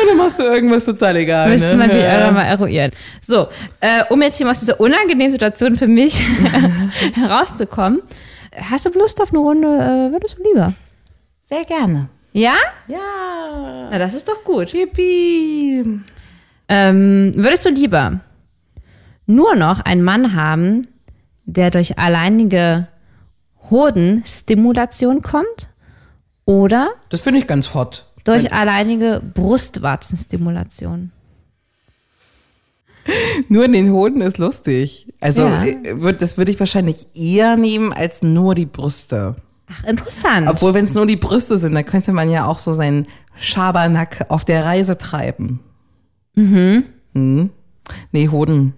Und 0.00 0.08
dann 0.08 0.16
machst 0.16 0.38
du 0.38 0.42
irgendwas 0.44 0.84
total 0.84 1.16
egal. 1.16 1.50
Müsste 1.50 1.70
ne? 1.70 1.76
man 1.76 1.90
wieder 1.90 2.32
mal 2.32 2.44
eruieren. 2.44 2.90
So, 3.20 3.48
äh, 3.80 4.04
um 4.10 4.20
jetzt 4.22 4.36
hier 4.36 4.46
mal 4.46 4.52
aus 4.52 4.60
dieser 4.60 4.80
unangenehmen 4.80 5.32
Situation 5.32 5.76
für 5.76 5.86
mich 5.86 6.20
herauszukommen, 7.14 8.00
hast 8.70 8.86
du 8.86 8.98
Lust 8.98 9.20
auf 9.22 9.30
eine 9.30 9.40
Runde, 9.40 9.68
äh, 9.68 10.12
würdest 10.12 10.38
du 10.38 10.42
lieber? 10.42 10.74
Sehr 11.44 11.64
gerne. 11.64 12.08
Ja? 12.32 12.56
Ja. 12.88 13.88
Na, 13.90 13.98
das 13.98 14.14
ist 14.14 14.28
doch 14.28 14.44
gut. 14.44 14.72
Yippie. 14.72 16.00
Ähm, 16.68 17.32
würdest 17.34 17.64
du 17.64 17.70
lieber 17.70 18.20
nur 19.26 19.56
noch 19.56 19.80
einen 19.80 20.02
Mann 20.02 20.34
haben, 20.34 20.86
der 21.44 21.70
durch 21.70 21.98
alleinige 21.98 22.88
Hodenstimulation 23.70 25.22
kommt 25.22 25.70
oder 26.44 26.90
Das 27.10 27.20
finde 27.20 27.38
ich 27.40 27.46
ganz 27.46 27.74
hot. 27.74 28.06
Durch 28.28 28.52
alleinige 28.52 29.20
Brustwarzenstimulation? 29.34 31.10
Nur 33.48 33.64
in 33.64 33.72
den 33.72 33.90
Hoden 33.92 34.20
ist 34.20 34.38
lustig. 34.38 35.12
Also, 35.20 35.42
Ja. 35.42 35.64
äh, 35.64 36.14
das 36.14 36.36
würde 36.36 36.50
ich 36.50 36.60
wahrscheinlich 36.60 37.06
eher 37.14 37.56
nehmen 37.56 37.92
als 37.92 38.22
nur 38.22 38.54
die 38.54 38.66
Brüste. 38.66 39.34
Ach, 39.70 39.84
interessant. 39.84 40.48
Obwohl, 40.48 40.74
wenn 40.74 40.84
es 40.84 40.94
nur 40.94 41.06
die 41.06 41.16
Brüste 41.16 41.58
sind, 41.58 41.74
dann 41.74 41.84
könnte 41.84 42.12
man 42.12 42.30
ja 42.30 42.46
auch 42.46 42.58
so 42.58 42.72
seinen 42.72 43.06
Schabernack 43.36 44.26
auf 44.28 44.44
der 44.44 44.64
Reise 44.64 44.96
treiben. 44.98 45.60
Mhm. 46.34 46.84
Nee, 48.12 48.28
Hoden. 48.28 48.74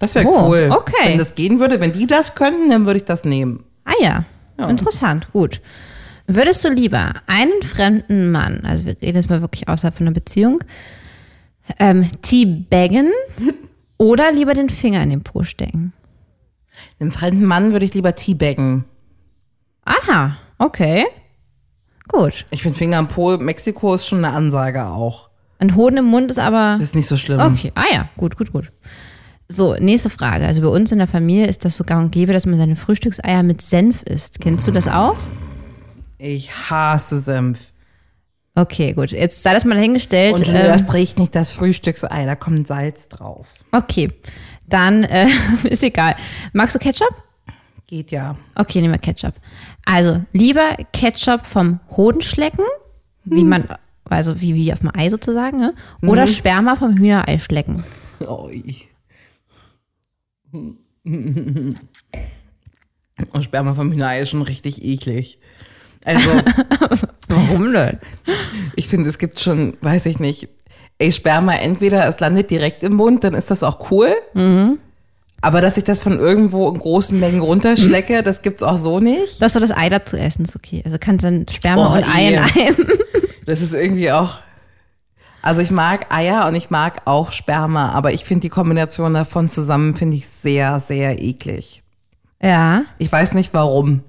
Das 0.00 0.14
wäre 0.14 0.26
Oh, 0.26 0.48
cool. 0.48 0.70
okay. 0.72 1.10
Wenn 1.10 1.18
das 1.18 1.34
gehen 1.34 1.60
würde, 1.60 1.80
wenn 1.80 1.92
die 1.92 2.06
das 2.06 2.34
könnten, 2.34 2.70
dann 2.70 2.86
würde 2.86 2.96
ich 2.98 3.04
das 3.04 3.24
nehmen. 3.24 3.64
Ah 3.84 3.92
ja, 4.00 4.24
interessant, 4.68 5.28
gut. 5.32 5.60
Würdest 6.26 6.64
du 6.64 6.68
lieber 6.68 7.14
einen 7.26 7.62
fremden 7.62 8.30
Mann, 8.30 8.62
also 8.64 8.84
wir 8.84 8.96
reden 9.00 9.16
jetzt 9.16 9.30
mal 9.30 9.40
wirklich 9.40 9.68
außerhalb 9.68 9.96
von 9.96 10.06
einer 10.06 10.14
Beziehung, 10.14 10.62
ähm, 11.78 12.08
teabaggen 12.22 13.10
oder 13.98 14.32
lieber 14.32 14.54
den 14.54 14.68
Finger 14.68 15.02
in 15.02 15.10
den 15.10 15.22
Po 15.22 15.42
stecken? 15.42 15.92
Einem 17.00 17.10
fremden 17.10 17.44
Mann 17.44 17.72
würde 17.72 17.84
ich 17.84 17.94
lieber 17.94 18.14
teabaggen. 18.14 18.84
Aha, 19.84 20.36
okay. 20.58 21.06
Gut. 22.08 22.46
Ich 22.50 22.62
finde 22.62 22.78
Finger 22.78 22.98
am 22.98 23.08
Po, 23.08 23.36
Mexiko 23.36 23.94
ist 23.94 24.06
schon 24.06 24.24
eine 24.24 24.34
Ansage 24.34 24.84
auch. 24.86 25.30
Ein 25.58 25.76
Hoden 25.76 25.98
im 25.98 26.06
Mund 26.06 26.30
ist 26.30 26.38
aber. 26.38 26.76
Das 26.78 26.88
ist 26.88 26.94
nicht 26.94 27.06
so 27.06 27.16
schlimm. 27.16 27.40
Okay, 27.40 27.72
ah 27.74 27.84
ja, 27.92 28.08
gut, 28.16 28.36
gut, 28.36 28.52
gut. 28.52 28.72
So, 29.48 29.76
nächste 29.78 30.10
Frage. 30.10 30.46
Also 30.46 30.62
bei 30.62 30.68
uns 30.68 30.92
in 30.92 30.98
der 30.98 31.06
Familie 31.06 31.46
ist 31.46 31.64
das 31.64 31.76
so 31.76 31.84
gang 31.84 32.04
und 32.04 32.10
gäbe, 32.10 32.32
dass 32.32 32.46
man 32.46 32.58
seine 32.58 32.74
Frühstückseier 32.74 33.42
mit 33.42 33.60
Senf 33.60 34.02
isst. 34.02 34.40
Kennst 34.40 34.66
du 34.66 34.72
das 34.72 34.88
auch? 34.88 35.16
Ich 36.22 36.70
hasse 36.70 37.18
Senf. 37.18 37.58
Okay, 38.54 38.92
gut. 38.92 39.10
Jetzt 39.10 39.42
sei 39.42 39.54
das 39.54 39.64
mal 39.64 39.74
dahingestellt. 39.74 40.34
Und 40.34 40.46
du 40.46 40.52
ähm, 40.52 40.66
erst 40.66 40.94
riecht 40.94 41.18
nicht 41.18 41.34
das 41.34 41.50
Frühstücksei, 41.50 42.26
da 42.26 42.36
kommt 42.36 42.68
Salz 42.68 43.08
drauf. 43.08 43.48
okay, 43.72 44.08
dann 44.68 45.02
äh, 45.02 45.26
ist 45.64 45.82
egal. 45.82 46.14
Magst 46.52 46.76
du 46.76 46.78
Ketchup? 46.78 47.12
Geht 47.88 48.12
ja. 48.12 48.36
Okay, 48.54 48.80
nehmen 48.80 48.94
wir 48.94 48.98
Ketchup. 48.98 49.34
Also, 49.84 50.22
lieber 50.32 50.76
Ketchup 50.92 51.44
vom 51.44 51.80
Hodenschlecken, 51.90 52.64
wie 53.24 53.42
man, 53.42 53.66
also 54.04 54.40
wie, 54.40 54.54
wie 54.54 54.72
auf 54.72 54.78
dem 54.78 54.94
Ei 54.94 55.10
sozusagen, 55.10 55.58
ne? 55.58 55.74
oder 56.02 56.28
Sperma 56.28 56.76
vom 56.76 56.96
Hühnerei 56.96 57.38
schlecken. 57.38 57.82
Ui. 58.20 58.76
Und 63.32 63.42
Sperma 63.42 63.74
vom 63.74 63.90
Hühnerei 63.90 64.20
ist 64.20 64.30
schon 64.30 64.42
richtig 64.42 64.84
eklig. 64.84 65.40
Also, 66.04 66.30
Warum 67.28 67.72
denn? 67.72 67.98
ich 68.76 68.88
finde, 68.88 69.08
es 69.08 69.18
gibt 69.18 69.40
schon, 69.40 69.76
weiß 69.80 70.06
ich 70.06 70.18
nicht, 70.18 70.48
ey, 70.98 71.12
Sperma 71.12 71.54
entweder 71.54 72.06
es 72.06 72.18
landet 72.20 72.50
direkt 72.50 72.82
im 72.82 72.94
Mund, 72.94 73.24
dann 73.24 73.34
ist 73.34 73.50
das 73.50 73.62
auch 73.62 73.90
cool. 73.90 74.14
Aber 75.40 75.60
dass 75.60 75.76
ich 75.76 75.84
das 75.84 75.98
von 75.98 76.18
irgendwo 76.18 76.68
in 76.68 76.78
großen 76.78 77.18
Mengen 77.18 77.40
runterschlecke, 77.40 78.22
das 78.22 78.42
gibt's 78.42 78.62
auch 78.62 78.76
so 78.76 79.00
nicht. 79.00 79.40
Lass 79.40 79.54
doch 79.54 79.60
das 79.60 79.72
Ei 79.72 79.88
dazu 79.88 80.16
essen, 80.16 80.44
ist 80.44 80.54
okay. 80.56 80.82
Also 80.84 80.98
kannst 81.00 81.24
dann 81.24 81.46
Sperma 81.50 81.92
Oh, 81.92 81.96
und 81.96 82.04
Ei 82.04 82.28
in 82.28 82.38
einem. 82.38 82.76
Das 83.44 83.60
ist 83.60 83.74
irgendwie 83.74 84.12
auch. 84.12 84.38
Also 85.42 85.60
ich 85.62 85.72
mag 85.72 86.14
Eier 86.14 86.46
und 86.46 86.54
ich 86.54 86.70
mag 86.70 87.02
auch 87.06 87.32
Sperma, 87.32 87.90
aber 87.90 88.12
ich 88.12 88.24
finde 88.24 88.42
die 88.42 88.48
Kombination 88.48 89.14
davon 89.14 89.48
zusammen 89.48 89.96
finde 89.96 90.16
ich 90.16 90.28
sehr, 90.28 90.78
sehr 90.78 91.20
eklig. 91.20 91.82
Ja. 92.40 92.82
Ich 92.98 93.10
weiß 93.10 93.34
nicht 93.34 93.52
warum, 93.52 94.02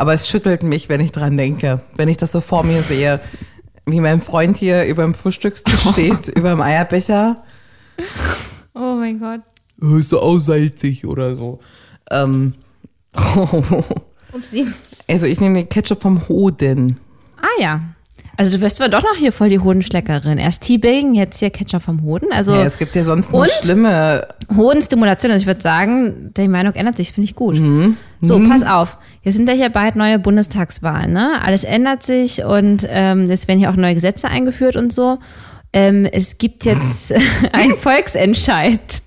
aber 0.00 0.14
es 0.14 0.26
schüttelt 0.26 0.62
mich, 0.62 0.88
wenn 0.88 1.00
ich 1.00 1.12
dran 1.12 1.36
denke, 1.36 1.82
wenn 1.94 2.08
ich 2.08 2.16
das 2.16 2.32
so 2.32 2.40
vor 2.40 2.64
mir 2.64 2.80
sehe. 2.82 3.20
wie 3.84 4.00
mein 4.00 4.22
Freund 4.22 4.56
hier 4.56 4.86
über 4.86 5.02
dem 5.02 5.12
Frühstückstisch 5.12 5.80
steht, 5.92 6.28
über 6.28 6.50
dem 6.50 6.62
Eierbecher. 6.62 7.44
Oh 8.74 8.94
mein 8.98 9.20
Gott. 9.20 9.42
Oh, 9.82 9.96
ist 9.96 10.08
so 10.08 10.20
aussalzig 10.20 11.06
oder 11.06 11.36
so. 11.36 11.60
Ähm, 12.10 12.54
Upsi. 14.32 14.68
also 15.06 15.26
ich 15.26 15.38
nehme 15.38 15.56
den 15.56 15.68
Ketchup 15.68 16.00
vom 16.00 16.26
Hoden. 16.28 16.98
Ah 17.36 17.60
ja. 17.60 17.82
Also 18.40 18.56
du 18.56 18.62
wirst 18.62 18.78
zwar 18.78 18.88
doch 18.88 19.02
noch 19.02 19.16
hier 19.18 19.32
voll 19.32 19.50
die 19.50 19.58
Hodenschleckerin. 19.58 20.38
Erst 20.38 20.62
Teabagging, 20.62 21.12
jetzt 21.12 21.40
hier 21.40 21.50
Ketchup 21.50 21.82
vom 21.82 22.02
Hoden. 22.02 22.32
Also 22.32 22.54
Ja, 22.54 22.64
es 22.64 22.78
gibt 22.78 22.96
ja 22.96 23.04
sonst 23.04 23.34
Und? 23.34 23.50
schlimme. 23.50 24.28
Hodenstimulation. 24.56 25.30
Also 25.30 25.42
ich 25.42 25.46
würde 25.46 25.60
sagen, 25.60 26.32
die 26.34 26.48
Meinung 26.48 26.72
ändert 26.72 26.96
sich, 26.96 27.12
finde 27.12 27.26
ich 27.26 27.34
gut. 27.34 27.60
So, 28.22 28.40
pass 28.48 28.62
auf. 28.62 28.96
Jetzt 29.20 29.34
sind 29.34 29.46
ja 29.46 29.54
hier 29.54 29.68
bald 29.68 29.94
neue 29.94 30.18
Bundestagswahlen, 30.18 31.12
ne? 31.12 31.38
Alles 31.42 31.64
ändert 31.64 32.02
sich 32.02 32.42
und 32.42 32.86
ähm, 32.88 33.24
es 33.30 33.46
werden 33.46 33.58
hier 33.58 33.68
auch 33.68 33.76
neue 33.76 33.92
Gesetze 33.92 34.28
eingeführt 34.28 34.76
und 34.76 34.90
so. 34.90 35.18
Ähm, 35.74 36.06
es 36.10 36.38
gibt 36.38 36.64
jetzt 36.64 37.12
einen 37.52 37.74
Volksentscheid, 37.74 39.02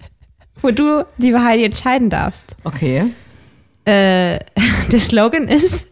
wo 0.61 0.69
du, 0.69 1.07
liebe 1.17 1.43
Heidi, 1.43 1.63
entscheiden 1.65 2.11
darfst. 2.11 2.55
Okay. 2.65 3.05
Äh, 3.85 4.37
der 4.91 4.99
Slogan 4.99 5.47
ist 5.47 5.87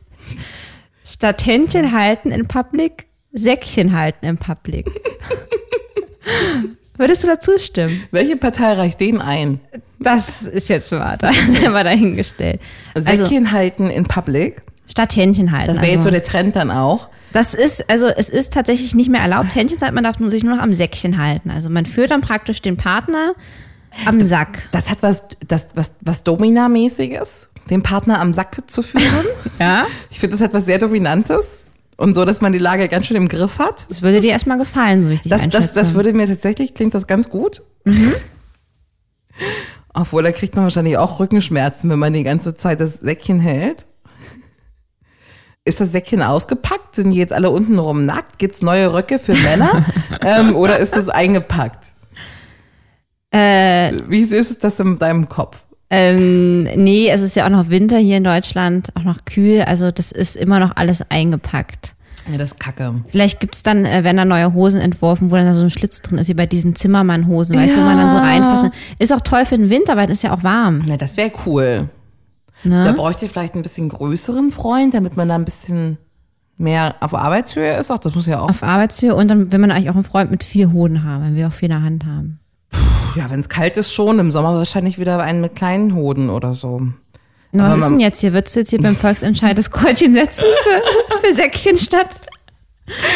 statt 1.04 1.44
Händchen 1.44 1.92
halten 1.92 2.30
in 2.30 2.48
Public, 2.48 3.08
Säckchen 3.34 3.98
halten 3.98 4.26
in 4.26 4.38
Public. 4.38 4.86
Würdest 6.98 7.24
du 7.24 7.28
dazu 7.28 7.58
stimmen? 7.58 8.04
Welche 8.12 8.36
Partei 8.36 8.74
reicht 8.74 9.00
den 9.00 9.22
ein? 9.22 9.60
Das 10.00 10.44
ist 10.44 10.70
jetzt 10.70 10.92
wahr, 10.92 11.18
das 11.18 11.36
ist 11.36 11.66
aber 11.66 11.84
dahingestellt. 11.84 12.60
Also 12.94 13.16
Säckchen 13.16 13.52
halten 13.52 13.90
in 13.90 14.04
Public. 14.06 14.62
statt 14.88 15.16
Händchen 15.16 15.52
halten. 15.52 15.68
Das 15.68 15.78
wäre 15.78 15.88
jetzt 15.88 16.00
also, 16.00 16.10
so 16.10 16.12
der 16.12 16.24
Trend 16.24 16.56
dann 16.56 16.72
auch. 16.72 17.10
das 17.32 17.54
ist, 17.54 17.90
also 17.90 18.08
es 18.08 18.30
ist 18.30 18.54
tatsächlich 18.54 18.94
nicht 18.94 19.10
mehr 19.10 19.22
erlaubt, 19.22 19.56
Händchen 19.56 19.78
zu 19.78 19.86
halten, 19.86 19.96
man 19.96 20.04
darf 20.04 20.18
sich 20.18 20.44
nur 20.44 20.56
noch 20.56 20.62
am 20.62 20.74
Säckchen 20.74 21.18
halten. 21.18 21.50
Also 21.50 21.70
man 21.70 21.86
führt 21.86 22.12
dann 22.12 22.22
praktisch 22.22 22.62
den 22.62 22.78
Partner 22.78 23.34
am 24.06 24.22
Sack. 24.22 24.68
Das 24.72 24.90
hat 24.90 25.02
was, 25.02 25.28
das, 25.48 25.70
was, 25.76 25.94
was 26.02 26.24
Domina-mäßiges, 26.24 27.50
den 27.70 27.84
Partner 27.84 28.20
am 28.20 28.34
Sack 28.34 28.58
zu 28.70 28.82
führen. 28.82 29.06
Ja? 29.60 29.86
ich 30.10 30.20
finde, 30.20 30.36
das 30.36 30.44
hat 30.44 30.54
was 30.54 30.66
sehr 30.66 30.80
Dominantes. 30.80 31.66
Und 32.02 32.16
so, 32.16 32.26
dass 32.26 32.42
man 32.42 32.52
die 32.52 32.58
Lage 32.58 32.88
ganz 32.88 33.06
schön 33.06 33.16
im 33.16 33.28
Griff 33.28 33.60
hat. 33.60 33.86
Das 33.92 34.02
würde 34.02 34.22
dir 34.22 34.32
erstmal 34.32 34.58
gefallen, 34.58 35.04
so 35.04 35.10
richtig 35.10 35.30
Das, 35.30 35.48
das, 35.50 35.74
das 35.74 35.94
würde 35.94 36.14
mir 36.14 36.26
tatsächlich, 36.26 36.74
klingt 36.74 36.96
das 36.96 37.06
ganz 37.06 37.30
gut. 37.30 37.62
Obwohl, 39.94 40.24
da 40.24 40.32
kriegt 40.32 40.56
man 40.56 40.64
wahrscheinlich 40.64 40.98
auch 40.98 41.20
Rückenschmerzen, 41.20 41.92
wenn 41.92 42.00
man 42.00 42.12
die 42.14 42.24
ganze 42.24 42.56
Zeit 42.56 42.80
das 42.80 42.96
Säckchen 42.96 43.40
hält. 43.40 43.86
Ist 45.64 45.80
das 45.80 45.92
Säckchen 45.92 46.24
ausgepackt? 46.24 46.96
Sind 46.96 47.12
die 47.12 47.18
jetzt 47.18 47.34
alle 47.34 47.52
untenrum 47.52 48.08
nackt? 48.08 48.40
Gibt's 48.40 48.64
neue 48.64 48.92
Röcke 48.92 49.20
für 49.20 49.36
Männer? 49.36 49.86
ähm, 50.22 50.56
oder 50.56 50.80
ist 50.80 50.96
das 50.96 51.08
eingepackt? 51.08 51.92
äh, 53.30 53.94
Wie 54.08 54.22
ist 54.22 54.64
das 54.64 54.80
in 54.80 54.98
deinem 54.98 55.30
Kopf? 55.30 55.64
Ähm, 55.94 56.64
nee, 56.64 57.10
es 57.10 57.22
ist 57.22 57.36
ja 57.36 57.46
auch 57.46 57.50
noch 57.50 57.70
Winter 57.70 57.98
hier 57.98 58.16
in 58.18 58.24
Deutschland, 58.24 58.90
auch 58.96 59.04
noch 59.04 59.26
kühl, 59.26 59.62
also 59.64 59.92
das 59.92 60.12
ist 60.14 60.38
immer 60.38 60.60
noch 60.60 60.78
alles 60.78 61.04
eingepackt. 61.12 61.96
Ja, 62.32 62.38
das 62.38 62.54
ist 62.54 62.60
Kacke. 62.60 62.94
Vielleicht 63.10 63.40
gibt's 63.42 63.62
dann, 63.62 63.84
äh, 63.84 64.04
werden 64.06 64.16
da 64.18 64.24
neue 64.26 64.54
Hosen 64.54 64.80
entworfen, 64.80 65.32
wo 65.32 65.36
dann 65.36 65.48
da 65.48 65.54
so 65.56 65.64
ein 65.64 65.70
Schlitz 65.70 66.02
drin 66.02 66.18
ist, 66.18 66.30
wie 66.30 66.34
bei 66.34 66.46
diesen 66.46 66.76
Zimmermann-Hosen, 66.76 67.58
weißt 67.58 67.74
du, 67.76 67.80
wo 67.80 67.84
man 67.84 67.98
dann 67.98 68.10
so 68.10 68.16
Ja. 68.18 68.24
reinfasst. 68.24 68.66
Ist 69.00 69.12
auch 69.12 69.22
toll 69.22 69.44
für 69.46 69.58
den 69.58 69.70
Winter, 69.70 69.98
weil 69.98 70.06
es 70.06 70.20
ist 70.20 70.22
ja 70.24 70.34
auch 70.34 70.44
warm. 70.44 70.84
Na, 70.88 70.98
das 70.98 71.18
wäre 71.18 71.32
cool. 71.46 71.90
Da 72.64 72.70
Ne? 72.70 72.94
bräuchte 72.94 73.26
ich 73.26 73.32
vielleicht 73.32 73.56
ein 73.56 73.64
bisschen 73.64 73.90
größeren 73.90 74.52
Freund, 74.52 74.94
damit 74.94 75.18
man 75.18 75.28
da 75.28 75.36
ein 75.36 75.46
bisschen 75.46 75.98
mehr 76.58 76.94
auf 77.00 77.16
Arbeitshöhe 77.16 77.76
ist. 77.76 77.90
Auch 77.92 77.98
das 77.98 78.14
muss 78.14 78.28
ja 78.28 78.40
auch. 78.40 78.50
Auf 78.50 78.62
Arbeitshöhe 78.62 79.16
und 79.16 79.28
dann 79.30 79.52
will 79.52 79.58
man 79.58 79.72
eigentlich 79.72 79.90
auch 79.90 79.96
einen 79.96 80.04
Freund 80.04 80.30
mit 80.30 80.44
viel 80.44 80.72
Hoden 80.72 81.04
haben, 81.04 81.24
wenn 81.26 81.36
wir 81.36 81.48
auch 81.48 81.52
viel 81.54 81.66
in 81.72 81.76
der 81.76 81.82
Hand 81.82 82.06
haben. 82.06 82.40
Ja, 83.16 83.30
wenn 83.30 83.40
es 83.40 83.50
kalt 83.50 83.78
ist 83.78 83.94
schon. 83.94 84.20
Im 84.20 84.32
Sommer 84.32 84.54
wahrscheinlich 84.56 85.00
wieder 85.00 85.20
einen 85.20 85.42
mit 85.42 85.56
kleinen 85.56 85.96
Hoden 85.96 86.30
oder 86.30 86.54
so. 86.54 86.82
Na, 87.52 87.70
was 87.70 87.78
ist 87.78 87.90
denn 87.90 88.00
jetzt 88.00 88.20
hier? 88.22 88.34
Würdest 88.34 88.56
du 88.56 88.62
jetzt 88.62 88.70
hier 88.70 88.82
beim 88.82 88.96
Volksentscheid 88.96 89.58
das 89.58 89.72
Kreuzchen 89.72 90.14
setzen 90.14 90.46
für, 90.64 91.28
für 91.28 91.34
Säckchen 91.34 91.78
statt, 91.78 92.10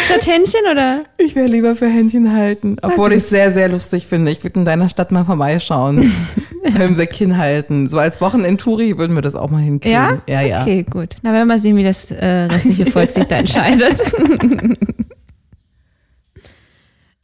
statt 0.05 0.27
Händchen 0.27 0.59
oder? 0.69 1.03
Ich 1.17 1.35
wäre 1.35 1.47
lieber 1.47 1.75
für 1.75 1.87
Händchen 1.87 2.33
halten. 2.33 2.75
Obwohl 2.81 3.13
ich 3.13 3.19
es 3.19 3.29
sehr, 3.29 3.51
sehr 3.51 3.69
lustig 3.69 4.07
finde. 4.07 4.31
Ich 4.31 4.43
würde 4.43 4.59
in 4.59 4.65
deiner 4.65 4.89
Stadt 4.89 5.11
mal 5.11 5.23
vorbeischauen. 5.23 6.11
Beim 6.77 6.95
Säckchen 6.95 7.37
halten. 7.37 7.87
So 7.87 7.97
als 7.99 8.19
Wochenendtouri 8.19 8.97
würden 8.97 9.15
wir 9.15 9.21
das 9.21 9.35
auch 9.35 9.51
mal 9.51 9.61
hinkriegen. 9.61 9.93
Ja? 9.93 10.21
Ja, 10.27 10.41
ja. 10.41 10.61
Okay, 10.63 10.83
gut. 10.83 11.15
Na, 11.21 11.31
werden 11.31 11.47
wir 11.47 11.53
mal 11.53 11.59
sehen, 11.59 11.77
wie 11.77 11.83
das 11.83 12.09
äh, 12.11 12.25
restliche 12.25 12.87
Volk 12.87 13.11
sich 13.11 13.25
da 13.25 13.35
entscheidet. 13.37 13.95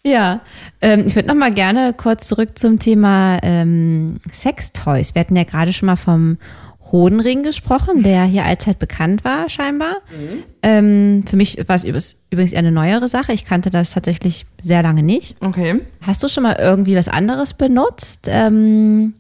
Ja, 0.06 0.42
ähm, 0.82 1.04
ich 1.06 1.16
würde 1.16 1.28
noch 1.28 1.36
mal 1.36 1.54
gerne 1.54 1.94
kurz 1.94 2.28
zurück 2.28 2.58
zum 2.58 2.80
Thema 2.80 3.40
ähm, 3.44 4.20
Sextoys. 4.32 5.16
Wir 5.16 5.22
hatten 5.22 5.36
ja 5.36 5.44
gerade 5.44 5.74
schon 5.74 5.88
mal 5.88 5.96
vom 5.96 6.38
Hodenring 6.92 7.44
gesprochen, 7.44 8.04
der 8.04 8.24
hier 8.26 8.44
allzeit 8.44 8.80
bekannt 8.80 9.24
war, 9.24 9.48
scheinbar. 9.50 9.98
Ähm, 10.62 11.24
für 11.26 11.38
mich 11.38 11.58
war 11.68 11.76
es 11.76 11.84
übrigens 11.84 12.26
übrigens 12.32 12.52
eher 12.52 12.60
eine 12.60 12.72
neuere 12.72 13.08
Sache. 13.08 13.32
Ich 13.34 13.46
kannte 13.46 13.70
das 13.70 13.92
tatsächlich 13.92 14.46
sehr 14.62 14.84
lange 14.84 15.04
nicht. 15.04 15.36
Okay. 15.40 15.82
Hast 16.02 16.22
du 16.24 16.28
schon 16.28 16.44
mal 16.44 16.58
irgendwie 16.60 16.96
was 16.96 17.08
anderes 17.08 17.54
benutzt? 17.54 18.28
Ähm, 18.28 19.14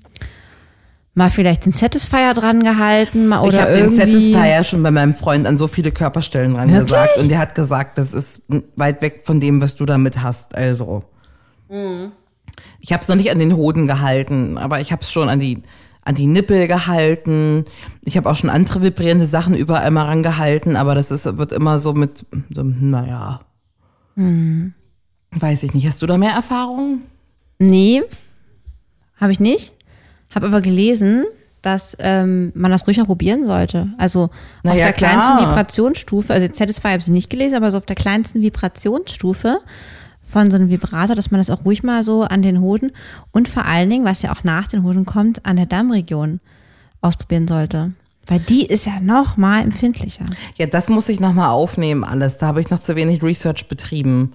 mal 1.13 1.29
vielleicht 1.29 1.65
den 1.65 1.71
Satisfier 1.71 2.33
dran 2.33 2.63
gehalten 2.63 3.27
mal, 3.27 3.41
oder 3.41 3.53
ich 3.53 3.61
habe 3.61 3.73
den. 3.73 3.95
Satisfier 3.95 4.63
schon 4.63 4.83
bei 4.83 4.91
meinem 4.91 5.13
Freund 5.13 5.45
an 5.45 5.57
so 5.57 5.67
viele 5.67 5.91
Körperstellen 5.91 6.53
dran 6.53 6.69
Wirklich? 6.69 6.87
gesagt. 6.87 7.17
Und 7.17 7.29
der 7.29 7.39
hat 7.39 7.55
gesagt, 7.55 7.97
das 7.97 8.13
ist 8.13 8.43
weit 8.77 9.01
weg 9.01 9.21
von 9.25 9.39
dem, 9.39 9.61
was 9.61 9.75
du 9.75 9.85
damit 9.85 10.21
hast. 10.21 10.55
Also. 10.55 11.03
Ich 12.79 12.91
habe 12.91 13.01
es 13.01 13.07
noch 13.07 13.15
nicht 13.15 13.31
an 13.31 13.39
den 13.39 13.55
Hoden 13.55 13.87
gehalten, 13.87 14.57
aber 14.57 14.81
ich 14.81 14.91
habe 14.91 15.01
es 15.01 15.11
schon 15.11 15.29
an 15.29 15.39
die, 15.39 15.61
an 16.03 16.15
die 16.15 16.27
Nippel 16.27 16.67
gehalten. 16.67 17.65
Ich 18.03 18.17
habe 18.17 18.29
auch 18.29 18.35
schon 18.35 18.49
andere 18.49 18.81
vibrierende 18.81 19.25
Sachen 19.25 19.53
überall 19.53 19.91
mal 19.91 20.05
rangehalten, 20.05 20.75
aber 20.75 20.95
das 20.95 21.11
ist, 21.11 21.37
wird 21.37 21.51
immer 21.51 21.79
so 21.79 21.93
mit, 21.93 22.25
so, 22.49 22.63
naja. 22.63 23.41
Weiß 24.15 25.63
ich 25.63 25.73
nicht. 25.73 25.87
Hast 25.87 26.01
du 26.01 26.07
da 26.07 26.17
mehr 26.17 26.33
Erfahrung? 26.33 27.01
Nee, 27.57 28.03
habe 29.15 29.31
ich 29.31 29.39
nicht. 29.39 29.73
Habe 30.33 30.47
aber 30.47 30.61
gelesen, 30.61 31.25
dass 31.61 31.95
ähm, 31.99 32.51
man 32.55 32.71
das 32.71 32.87
ruhig 32.87 32.97
mal 32.97 33.05
probieren 33.05 33.45
sollte. 33.45 33.89
Also 33.97 34.29
Na 34.63 34.71
auf 34.71 34.77
ja, 34.77 34.85
der 34.85 34.93
kleinsten 34.93 35.37
klar. 35.37 35.49
Vibrationsstufe, 35.49 36.33
also 36.33 36.47
Satisfy 36.51 36.87
habe 36.87 36.99
ich 36.99 37.07
nicht 37.07 37.29
gelesen, 37.29 37.55
aber 37.55 37.69
so 37.69 37.77
auf 37.77 37.85
der 37.85 37.95
kleinsten 37.95 38.41
Vibrationsstufe 38.41 39.59
von 40.27 40.49
so 40.49 40.57
einem 40.57 40.69
Vibrator, 40.69 41.15
dass 41.15 41.29
man 41.29 41.39
das 41.39 41.49
auch 41.49 41.65
ruhig 41.65 41.83
mal 41.83 42.03
so 42.03 42.23
an 42.23 42.41
den 42.41 42.61
Hoden 42.61 42.91
und 43.31 43.47
vor 43.47 43.65
allen 43.65 43.89
Dingen, 43.89 44.05
was 44.05 44.21
ja 44.21 44.31
auch 44.31 44.43
nach 44.43 44.67
den 44.67 44.83
Hoden 44.83 45.05
kommt, 45.05 45.45
an 45.45 45.57
der 45.57 45.65
Darmregion 45.65 46.39
ausprobieren 47.01 47.47
sollte. 47.47 47.91
Weil 48.27 48.39
die 48.39 48.65
ist 48.65 48.85
ja 48.85 48.99
noch 49.01 49.35
mal 49.35 49.61
empfindlicher. 49.61 50.25
Ja, 50.55 50.67
das 50.67 50.89
muss 50.89 51.09
ich 51.09 51.19
nochmal 51.19 51.49
aufnehmen, 51.49 52.03
alles. 52.03 52.37
Da 52.37 52.47
habe 52.47 52.61
ich 52.61 52.69
noch 52.69 52.79
zu 52.79 52.95
wenig 52.95 53.23
Research 53.23 53.67
betrieben. 53.67 54.33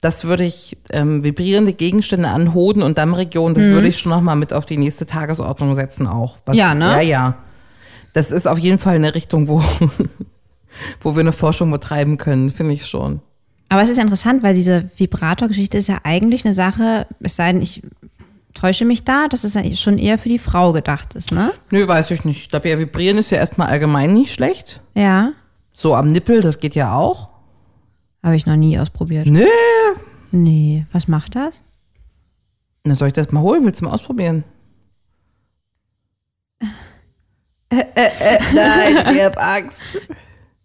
Das 0.00 0.24
würde 0.24 0.44
ich, 0.44 0.76
ähm, 0.90 1.24
vibrierende 1.24 1.72
Gegenstände 1.72 2.28
an 2.28 2.52
Hoden 2.54 2.82
und 2.82 2.98
Dammregion, 2.98 3.54
das 3.54 3.64
würde 3.64 3.88
ich 3.88 3.98
schon 3.98 4.10
nochmal 4.10 4.36
mit 4.36 4.52
auf 4.52 4.66
die 4.66 4.76
nächste 4.76 5.06
Tagesordnung 5.06 5.74
setzen 5.74 6.06
auch. 6.06 6.36
Was, 6.44 6.54
Mhm. 6.54 6.58
Ja, 6.60 6.74
ne? 6.74 6.86
Ja, 6.92 7.00
ja. 7.00 7.34
Das 8.12 8.30
ist 8.30 8.46
auf 8.46 8.58
jeden 8.58 8.78
Fall 8.78 8.96
eine 8.96 9.14
Richtung, 9.14 9.48
wo, 9.48 9.62
wo 11.00 11.14
wir 11.16 11.20
eine 11.20 11.32
Forschung 11.32 11.70
betreiben 11.70 12.18
können, 12.18 12.50
finde 12.50 12.74
ich 12.74 12.86
schon. 12.86 13.20
Aber 13.68 13.82
es 13.82 13.88
ist 13.88 13.98
interessant, 13.98 14.42
weil 14.42 14.54
diese 14.54 14.84
Vibrator-Geschichte 14.96 15.76
ist 15.78 15.88
ja 15.88 15.98
eigentlich 16.04 16.44
eine 16.44 16.54
Sache, 16.54 17.06
es 17.20 17.36
sei 17.36 17.52
denn, 17.52 17.62
ich 17.62 17.82
täusche 18.54 18.84
mich 18.84 19.04
da, 19.04 19.26
dass 19.28 19.44
es 19.44 19.54
ja 19.54 19.62
schon 19.74 19.98
eher 19.98 20.18
für 20.18 20.28
die 20.28 20.38
Frau 20.38 20.72
gedacht 20.72 21.14
ist, 21.14 21.32
ne? 21.32 21.50
Nö, 21.70 21.86
weiß 21.86 22.10
ich 22.12 22.24
nicht. 22.24 22.42
Ich 22.42 22.48
glaube, 22.48 22.68
ja, 22.68 22.78
vibrieren 22.78 23.18
ist 23.18 23.30
ja 23.30 23.38
erstmal 23.38 23.68
allgemein 23.68 24.12
nicht 24.12 24.32
schlecht. 24.32 24.82
Ja, 24.94 25.32
So 25.72 25.94
am 25.94 26.10
Nippel, 26.10 26.40
das 26.40 26.60
geht 26.60 26.74
ja 26.74 26.94
auch. 26.94 27.28
Habe 28.26 28.36
ich 28.36 28.44
noch 28.46 28.56
nie 28.56 28.78
ausprobiert. 28.78 29.26
Nee. 29.28 29.46
Nee, 30.32 30.84
was 30.92 31.08
macht 31.08 31.34
das? 31.36 31.62
Na, 32.84 32.94
soll 32.94 33.08
ich 33.08 33.14
das 33.14 33.32
mal 33.32 33.40
holen? 33.40 33.64
Willst 33.64 33.80
du 33.80 33.84
mal 33.86 33.92
ausprobieren? 33.92 34.44
Nein, 37.70 39.14
ich 39.16 39.22
hab 39.24 39.38
Angst. 39.42 39.80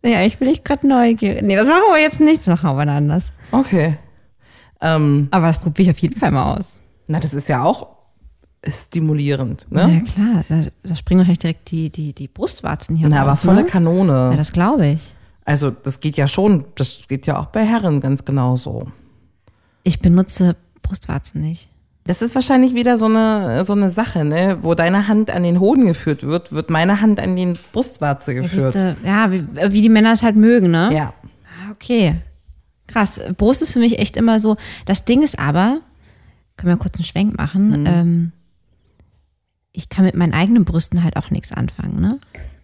Ja, 0.04 0.22
ich 0.24 0.38
bin 0.38 0.48
echt 0.50 0.66
gerade 0.66 0.88
neugierig. 0.88 1.42
Nee, 1.44 1.56
das 1.56 1.68
machen 1.68 1.82
wir 1.94 2.02
jetzt 2.02 2.20
nicht, 2.20 2.40
das 2.42 2.48
machen 2.48 2.72
wir 2.72 2.78
wann 2.78 2.90
anders. 2.90 3.32
Okay. 3.52 3.98
Ähm, 4.82 5.28
Aber 5.32 5.48
das 5.48 5.60
probiere 5.60 5.90
ich 5.92 5.96
auf 5.96 6.00
jeden 6.02 6.20
Fall 6.20 6.32
mal 6.32 6.56
aus. 6.58 6.80
na, 7.08 7.20
das 7.20 7.34
ist 7.34 7.48
ja 7.48 7.64
auch 7.64 7.88
stimulierend, 8.68 9.68
Ja, 9.72 9.88
ne? 9.88 10.04
klar, 10.04 10.44
da, 10.50 10.62
da 10.84 10.96
springen 10.96 11.20
wahrscheinlich 11.20 11.40
direkt 11.40 11.72
die, 11.72 11.90
die, 11.92 12.14
die 12.14 12.28
Brustwarzen 12.28 12.96
hier 12.96 13.10
Na, 13.10 13.22
aber 13.22 13.32
raus, 13.32 13.42
volle 13.42 13.64
ne? 13.64 13.68
Kanone. 13.68 14.30
Ja, 14.32 14.38
das 14.38 14.52
glaube 14.52 14.88
ich. 14.88 15.16
Also, 15.46 15.72
das 15.72 16.00
geht 16.00 16.18
ja 16.18 16.28
schon, 16.28 16.66
das 16.76 17.06
geht 17.08 17.26
ja 17.28 17.40
auch 17.40 17.48
bei 17.48 17.66
Herren 17.66 18.00
ganz 18.00 18.26
genauso. 18.26 18.92
Ich 19.84 20.00
benutze 20.00 20.56
Brustwarzen 20.82 21.42
nicht. 21.42 21.70
Das 22.06 22.22
ist 22.24 22.34
wahrscheinlich 22.34 22.74
wieder 22.74 22.98
so 22.98 23.06
eine, 23.06 23.64
so 23.64 23.74
eine 23.74 23.90
Sache, 23.90 24.26
ne? 24.26 24.58
Wo 24.62 24.74
deine 24.74 25.08
Hand 25.08 25.30
an 25.30 25.44
den 25.44 25.60
Hoden 25.60 25.86
geführt 25.86 26.24
wird, 26.24 26.52
wird 26.52 26.70
meine 26.72 27.00
Hand 27.02 27.20
an 27.20 27.36
den 27.36 27.58
Brustwarze 27.74 28.34
geführt. 28.34 28.76
ist, 28.76 28.82
äh, 28.82 28.96
ja, 29.06 29.32
wie, 29.32 29.46
wie 29.72 29.82
die 29.84 29.90
Männer 29.90 30.12
es 30.14 30.24
halt 30.24 30.36
mögen, 30.36 30.72
ne? 30.72 30.90
ja. 30.94 31.14
Ah, 31.46 31.72
Okay. 31.72 32.16
Krass. 32.88 33.20
Brust 33.38 33.62
ist 33.62 33.72
für 33.72 33.80
mich 33.80 34.00
echt 34.00 34.18
immer 34.18 34.40
so. 34.40 34.58
Das 34.86 35.06
Ding 35.06 35.22
ist 35.22 35.40
aber, 35.40 35.80
können 36.58 36.74
wir 36.74 36.78
kurz 36.78 36.98
einen 36.98 37.06
Schwenk 37.06 37.38
machen, 37.38 37.82
Mhm. 37.82 37.86
ähm, 37.88 38.32
ich 39.72 39.88
kann 39.88 40.04
mit 40.04 40.16
meinen 40.16 40.34
eigenen 40.34 40.66
Brüsten 40.66 41.02
halt 41.04 41.16
auch 41.16 41.30
nichts 41.30 41.54
anfangen, 41.54 42.02
ne? 42.02 42.20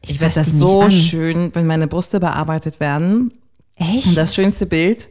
Ich 0.07 0.19
werde 0.19 0.33
fass 0.35 0.45
das 0.47 0.53
so 0.53 0.81
an. 0.81 0.91
schön, 0.91 1.53
wenn 1.53 1.67
meine 1.67 1.87
Brüste 1.87 2.19
bearbeitet 2.19 2.79
werden. 2.79 3.33
Echt? 3.75 4.07
Und 4.07 4.17
das 4.17 4.33
schönste 4.33 4.65
Bild. 4.65 5.09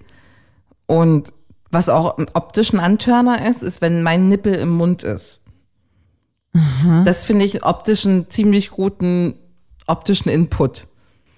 Und 0.87 1.33
was 1.71 1.89
auch 1.89 2.19
im 2.19 2.27
optischen 2.33 2.79
Antörner 2.79 3.47
ist, 3.47 3.63
ist, 3.63 3.81
wenn 3.81 4.03
mein 4.03 4.29
Nippel 4.29 4.55
im 4.55 4.71
Mund 4.71 5.03
ist. 5.03 5.43
Das 7.05 7.25
finde 7.25 7.45
ich 7.45 7.65
optisch 7.65 8.07
einen 8.07 8.31
ziemlich 8.31 8.71
guten 8.71 9.35
optischen 9.87 10.31
Input. 10.31 10.89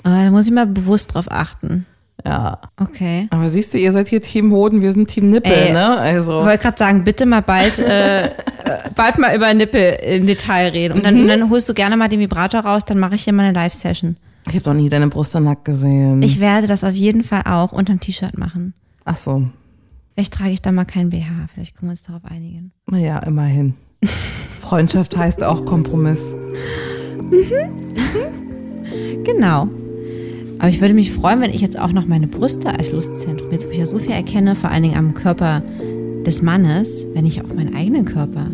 Ah, 0.05 0.25
da 0.25 0.31
muss 0.31 0.47
ich 0.47 0.53
mal 0.53 0.67
bewusst 0.67 1.15
drauf 1.15 1.27
achten. 1.31 1.87
Ja. 2.29 2.59
Okay. 2.79 3.27
Aber 3.31 3.49
siehst 3.49 3.73
du, 3.73 3.79
ihr 3.79 3.91
seid 3.93 4.09
hier 4.09 4.21
Team 4.21 4.53
Hoden, 4.53 4.83
wir 4.83 4.93
sind 4.93 5.09
Team 5.09 5.31
Nippel, 5.31 5.51
Ey, 5.53 5.73
ne? 5.73 5.95
Ich 5.95 6.01
Also. 6.17 6.45
wollte 6.45 6.59
gerade 6.63 6.77
sagen, 6.77 7.03
bitte 7.05 7.25
mal 7.25 7.41
bald, 7.41 7.79
äh, 7.79 8.31
bald 8.95 9.17
mal 9.19 9.35
über 9.35 9.53
Nippel 9.55 9.95
im 10.05 10.27
Detail 10.27 10.69
reden. 10.73 10.95
Und 10.95 11.07
dann, 11.07 11.19
und 11.23 11.29
dann 11.29 11.49
holst 11.49 11.69
du 11.71 11.75
gerne 11.75 11.97
mal 11.97 12.09
den 12.09 12.21
Vibrator 12.21 12.61
raus, 12.61 12.85
dann 12.85 12.99
mache 12.99 13.15
ich 13.15 13.25
hier 13.25 13.33
mal 13.33 13.45
eine 13.45 13.55
Live-Session. 13.55 14.19
Ich 14.47 14.55
habe 14.55 14.65
doch 14.65 14.75
nie 14.75 14.91
deine 14.91 15.09
Brüste 15.09 15.41
nackt 15.41 15.65
gesehen. 15.65 16.23
Ich 16.23 16.39
werde 16.39 16.67
das 16.67 16.85
auf 16.85 16.95
jeden 16.95 17.25
Fall 17.25 17.43
auch 17.47 17.73
unterm 17.73 17.99
T-Shirt 18.01 18.37
machen. 18.37 18.75
Ach 19.07 19.17
so. 19.17 19.49
Vielleicht 20.15 20.35
trage 20.35 20.51
ich 20.51 20.61
da 20.61 20.71
mal 20.71 20.85
kein 20.85 21.09
BH. 21.11 21.47
Vielleicht 21.55 21.77
können 21.77 21.89
wir 21.89 21.93
uns 21.93 22.03
darauf 22.03 22.25
einigen. 22.25 22.73
Naja, 22.91 23.21
immerhin. 23.21 23.75
Freundschaft 24.61 25.17
heißt 25.17 25.43
auch 25.43 25.65
Kompromiss. 25.65 26.35
Genau. 29.25 29.69
Aber 30.59 30.69
ich 30.69 30.81
würde 30.81 30.95
mich 30.95 31.13
freuen, 31.13 31.41
wenn 31.41 31.51
ich 31.53 31.61
jetzt 31.61 31.79
auch 31.79 31.93
noch 31.93 32.07
meine 32.07 32.27
Brüste 32.27 32.71
als 32.71 32.91
Lustzentrum, 32.91 33.53
jetzt 33.53 33.67
wo 33.67 33.71
ich 33.71 33.79
ja 33.79 33.87
so 33.87 33.99
viel 33.99 34.13
erkenne, 34.13 34.57
vor 34.57 34.71
allen 34.71 34.83
Dingen 34.83 34.97
am 34.97 35.15
Körper 35.15 35.63
des 36.27 36.43
Mannes, 36.43 37.07
wenn 37.15 37.27
ich 37.27 37.43
auch 37.43 37.55
meinen 37.55 37.75
eigenen 37.77 38.05
Körper 38.05 38.47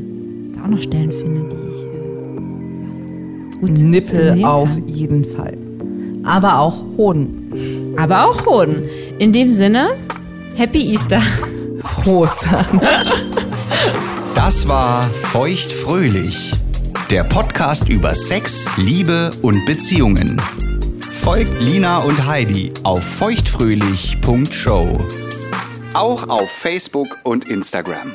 da 0.55 0.65
auch 0.65 0.69
noch 0.69 0.83
Stellen 0.83 1.11
finde, 1.11 1.49
die 1.51 1.57
ich 1.57 1.85
äh, 1.87 3.61
gut 3.61 3.79
Nippel 3.79 4.45
auf 4.45 4.69
kann. 4.69 4.89
jeden 4.89 5.25
Fall. 5.25 5.57
Aber 6.25 6.59
auch 6.59 6.85
Hoden. 6.97 7.51
Aber 7.97 8.29
auch 8.29 8.47
Hoden. 8.47 8.85
In 9.19 9.33
dem 9.33 9.53
Sinne, 9.53 9.89
Happy 10.57 10.93
Easter. 10.93 11.21
Prost. 11.83 12.47
Das 14.35 14.69
war 14.69 15.05
Feuchtfröhlich, 15.05 16.53
der 17.11 17.25
Podcast 17.25 17.89
über 17.89 18.15
Sex, 18.15 18.67
Liebe 18.77 19.31
und 19.43 19.65
Beziehungen. 19.65 20.41
Folgt 21.25 21.63
Lina 21.63 21.99
und 22.01 22.27
Heidi 22.27 22.71
auf 22.83 23.03
feuchtfröhlich.show. 23.03 24.99
Auch 25.95 26.29
auf 26.29 26.51
Facebook 26.51 27.19
und 27.23 27.49
Instagram. 27.49 28.13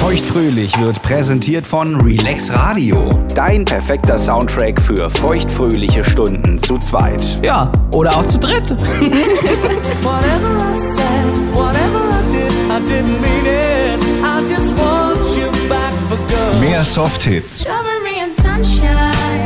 Feuchtfröhlich 0.00 0.80
wird 0.80 1.02
präsentiert 1.02 1.66
von 1.66 2.00
Relax 2.00 2.50
Radio. 2.54 3.06
Dein 3.34 3.66
perfekter 3.66 4.16
Soundtrack 4.16 4.80
für 4.80 5.10
feuchtfröhliche 5.10 6.02
Stunden 6.02 6.58
zu 6.58 6.78
zweit. 6.78 7.44
Ja, 7.44 7.70
oder 7.94 8.16
auch 8.16 8.24
zu 8.24 8.38
dritt. 8.38 8.70
Whatever 8.70 9.12
I 10.72 10.78
said, 10.78 11.04
whatever 11.52 12.08
I 12.08 12.22
did, 12.32 12.50
I 12.70 12.80
didn't 12.90 13.20
mean 13.20 13.44
it. 13.44 14.00
I 14.24 14.40
just 14.48 14.74
want 14.78 15.18
you 15.36 15.50
back 15.68 15.92
for 16.08 16.16
good. 16.16 16.60
Mehr 16.62 16.82
Softhits, 16.82 17.62
Cover 17.62 18.00
me 18.02 18.24
in 18.24 18.32
sunshine. 18.32 19.45